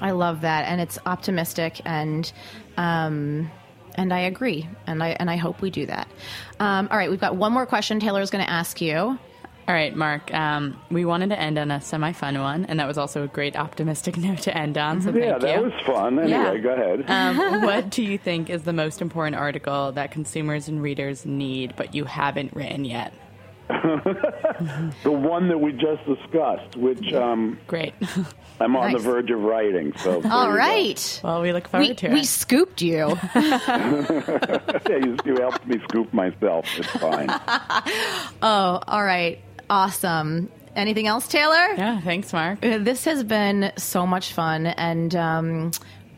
I 0.00 0.10
love 0.10 0.40
that, 0.40 0.64
and 0.66 0.80
it's 0.80 0.98
optimistic, 1.06 1.80
and 1.84 2.32
um, 2.76 3.48
and 3.94 4.12
I 4.12 4.20
agree, 4.20 4.68
and 4.88 5.00
I 5.00 5.10
and 5.10 5.30
I 5.30 5.36
hope 5.36 5.60
we 5.62 5.70
do 5.70 5.86
that. 5.86 6.08
Um, 6.58 6.88
all 6.90 6.96
right, 6.96 7.08
we've 7.08 7.20
got 7.20 7.36
one 7.36 7.52
more 7.52 7.66
question. 7.66 8.00
Taylor's 8.00 8.30
going 8.30 8.44
to 8.44 8.50
ask 8.50 8.80
you. 8.80 9.18
All 9.68 9.74
right, 9.74 9.94
Mark. 9.94 10.34
Um, 10.34 10.76
we 10.90 11.04
wanted 11.04 11.30
to 11.30 11.38
end 11.40 11.56
on 11.56 11.70
a 11.70 11.80
semi-fun 11.80 12.38
one, 12.40 12.64
and 12.64 12.80
that 12.80 12.88
was 12.88 12.98
also 12.98 13.22
a 13.22 13.28
great 13.28 13.54
optimistic 13.56 14.16
note 14.18 14.38
to 14.40 14.56
end 14.56 14.76
on. 14.76 15.00
So 15.02 15.10
yeah, 15.10 15.38
that 15.38 15.56
you. 15.58 15.64
was 15.64 15.72
fun. 15.86 16.18
Anyway, 16.18 16.30
Yeah. 16.30 16.56
go 16.58 16.70
ahead. 16.70 17.04
um, 17.08 17.62
what 17.62 17.88
do 17.90 18.02
you 18.02 18.18
think 18.18 18.50
is 18.50 18.62
the 18.64 18.72
most 18.72 19.00
important 19.00 19.36
article 19.36 19.92
that 19.92 20.10
consumers 20.10 20.68
and 20.68 20.82
readers 20.82 21.24
need, 21.24 21.74
but 21.76 21.94
you 21.94 22.04
haven't 22.04 22.54
written 22.54 22.84
yet? 22.84 23.12
the 23.68 24.92
one 25.12 25.48
that 25.48 25.58
we 25.58 25.72
just 25.72 26.04
discussed, 26.04 26.76
which 26.76 27.12
um, 27.14 27.58
Great. 27.68 27.94
I'm 28.60 28.76
on 28.76 28.92
Nice. 28.92 29.02
the 29.02 29.10
verge 29.10 29.30
of 29.30 29.40
writing. 29.40 29.92
So 29.96 30.16
all 30.16 30.20
right. 30.20 30.28
All 30.28 30.46
you 30.46 30.52
go. 30.52 30.56
right, 30.58 31.20
well, 31.24 31.42
we 31.42 31.52
look 31.52 31.68
forward 31.68 31.88
we 31.88 31.94
to 31.94 32.06
it. 32.08 32.12
we 32.12 32.24
scooped 32.24 32.82
you. 32.82 33.16
yeah, 33.34 34.68
you, 34.88 35.16
you 35.24 35.36
helped 35.38 35.66
me 35.66 35.80
scoop 35.88 36.12
myself. 36.12 36.66
It's 36.76 36.90
fine. 36.90 37.28
oh, 38.42 38.80
all 38.86 39.04
right, 39.04 39.40
awesome. 39.72 40.50
Anything 40.76 41.06
else, 41.06 41.26
Taylor? 41.28 41.74
yeah, 41.76 42.00
thanks, 42.00 42.32
Mark. 42.32 42.64
Uh, 42.64 42.78
This 42.78 43.04
has 43.04 43.24
been 43.24 43.72
so 43.76 44.06
much 44.06 44.32
fun, 44.32 44.66
and 44.66 45.14
um, 45.16 45.70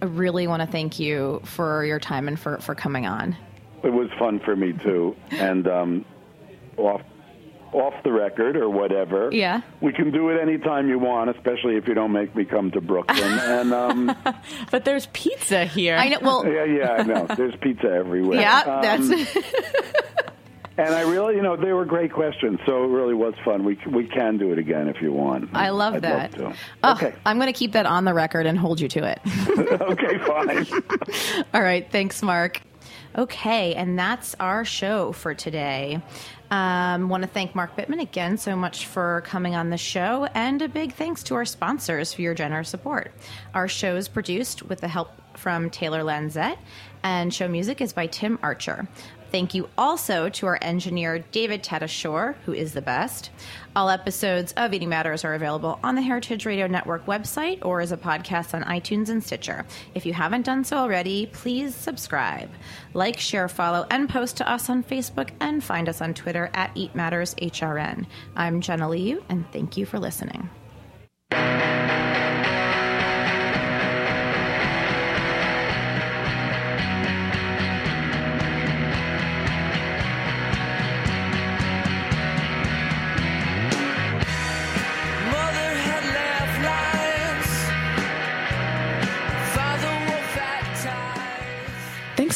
I 0.02 0.04
really 0.06 0.46
want 0.46 0.60
to 0.62 0.66
thank 0.68 0.98
you 1.00 1.40
for 1.44 1.84
your 1.84 1.98
time 1.98 2.28
and 2.28 2.38
for, 2.38 2.58
for 2.58 2.74
coming 2.74 3.06
on. 3.06 3.36
It 3.82 3.92
was 3.92 4.08
fun 4.18 4.40
for 4.40 4.54
me 4.56 4.72
too, 4.72 5.16
and 5.30 5.66
um, 5.68 6.04
off 6.76 7.02
off 7.72 7.94
the 8.04 8.12
record 8.12 8.56
or 8.56 8.70
whatever. 8.70 9.28
Yeah. 9.32 9.60
we 9.80 9.92
can 9.92 10.12
do 10.12 10.28
it 10.28 10.40
anytime 10.40 10.88
you 10.88 10.96
want, 11.00 11.28
especially 11.30 11.74
if 11.76 11.88
you 11.88 11.94
don't 11.94 12.12
make 12.12 12.34
me 12.36 12.44
come 12.44 12.70
to 12.70 12.80
Brooklyn. 12.80 13.18
and 13.40 13.74
um, 13.74 14.16
But 14.70 14.84
there's 14.84 15.06
pizza 15.06 15.64
here. 15.64 15.96
I 15.96 16.08
know. 16.08 16.18
Well, 16.22 16.46
yeah, 16.46 16.64
yeah, 16.64 16.92
I 16.92 17.02
know. 17.02 17.26
There's 17.36 17.56
pizza 17.60 17.88
everywhere. 17.90 18.40
yeah, 18.46 18.60
Um, 18.60 18.80
that's 19.10 19.36
And 20.76 20.92
I 20.94 21.02
really, 21.02 21.36
you 21.36 21.42
know, 21.42 21.56
they 21.56 21.72
were 21.72 21.84
great 21.84 22.12
questions, 22.12 22.58
so 22.66 22.82
it 22.82 22.88
really 22.88 23.14
was 23.14 23.34
fun. 23.44 23.64
We 23.64 23.78
we 23.90 24.06
can 24.08 24.38
do 24.38 24.52
it 24.52 24.58
again 24.58 24.88
if 24.88 25.00
you 25.00 25.12
want. 25.12 25.50
I 25.54 25.70
love 25.70 25.94
I'd 25.94 26.02
that. 26.02 26.38
Love. 26.38 26.56
Oh, 26.82 26.92
Okay. 26.92 27.14
I'm 27.24 27.38
going 27.38 27.52
to 27.52 27.56
keep 27.58 27.72
that 27.72 27.86
on 27.86 28.04
the 28.04 28.12
record 28.14 28.46
and 28.46 28.58
hold 28.58 28.80
you 28.80 28.88
to 28.88 29.04
it. 29.04 29.20
okay, 29.80 30.18
fine. 30.18 31.44
All 31.54 31.62
right. 31.62 31.88
Thanks, 31.90 32.22
Mark. 32.22 32.60
Okay, 33.16 33.74
and 33.76 33.96
that's 33.96 34.34
our 34.40 34.64
show 34.64 35.12
for 35.12 35.34
today. 35.34 36.02
Um, 36.50 37.08
want 37.08 37.22
to 37.22 37.28
thank 37.28 37.54
Mark 37.54 37.76
Bittman 37.76 38.00
again 38.00 38.36
so 38.38 38.56
much 38.56 38.86
for 38.86 39.22
coming 39.24 39.54
on 39.54 39.70
the 39.70 39.76
show, 39.78 40.26
and 40.34 40.60
a 40.60 40.68
big 40.68 40.92
thanks 40.94 41.22
to 41.24 41.34
our 41.36 41.44
sponsors 41.44 42.12
for 42.12 42.22
your 42.22 42.34
generous 42.34 42.68
support. 42.68 43.12
Our 43.54 43.68
show 43.68 43.94
is 43.96 44.08
produced 44.08 44.64
with 44.64 44.80
the 44.80 44.88
help 44.88 45.10
from 45.36 45.70
Taylor 45.70 46.02
Lanzet, 46.02 46.56
and 47.04 47.32
show 47.32 47.46
music 47.48 47.80
is 47.80 47.92
by 47.92 48.06
Tim 48.08 48.38
Archer. 48.42 48.88
Thank 49.34 49.52
you 49.52 49.68
also 49.76 50.28
to 50.28 50.46
our 50.46 50.60
engineer, 50.62 51.18
David 51.32 51.64
Tadashore, 51.64 52.36
who 52.44 52.52
is 52.52 52.72
the 52.72 52.80
best. 52.80 53.30
All 53.74 53.90
episodes 53.90 54.52
of 54.52 54.72
Eating 54.72 54.88
Matters 54.88 55.24
are 55.24 55.34
available 55.34 55.80
on 55.82 55.96
the 55.96 56.02
Heritage 56.02 56.46
Radio 56.46 56.68
Network 56.68 57.04
website 57.06 57.58
or 57.64 57.80
as 57.80 57.90
a 57.90 57.96
podcast 57.96 58.54
on 58.54 58.62
iTunes 58.62 59.08
and 59.08 59.24
Stitcher. 59.24 59.66
If 59.92 60.06
you 60.06 60.12
haven't 60.12 60.46
done 60.46 60.62
so 60.62 60.76
already, 60.76 61.26
please 61.32 61.74
subscribe. 61.74 62.48
Like, 62.92 63.18
share, 63.18 63.48
follow, 63.48 63.88
and 63.90 64.08
post 64.08 64.36
to 64.36 64.48
us 64.48 64.70
on 64.70 64.84
Facebook 64.84 65.30
and 65.40 65.64
find 65.64 65.88
us 65.88 66.00
on 66.00 66.14
Twitter 66.14 66.48
at 66.54 66.70
Eat 66.76 66.94
Matters 66.94 67.34
HRN. 67.34 68.06
I'm 68.36 68.60
Jenna 68.60 68.86
Liut, 68.86 69.24
and 69.28 69.50
thank 69.50 69.76
you 69.76 69.84
for 69.84 69.98
listening. 69.98 70.48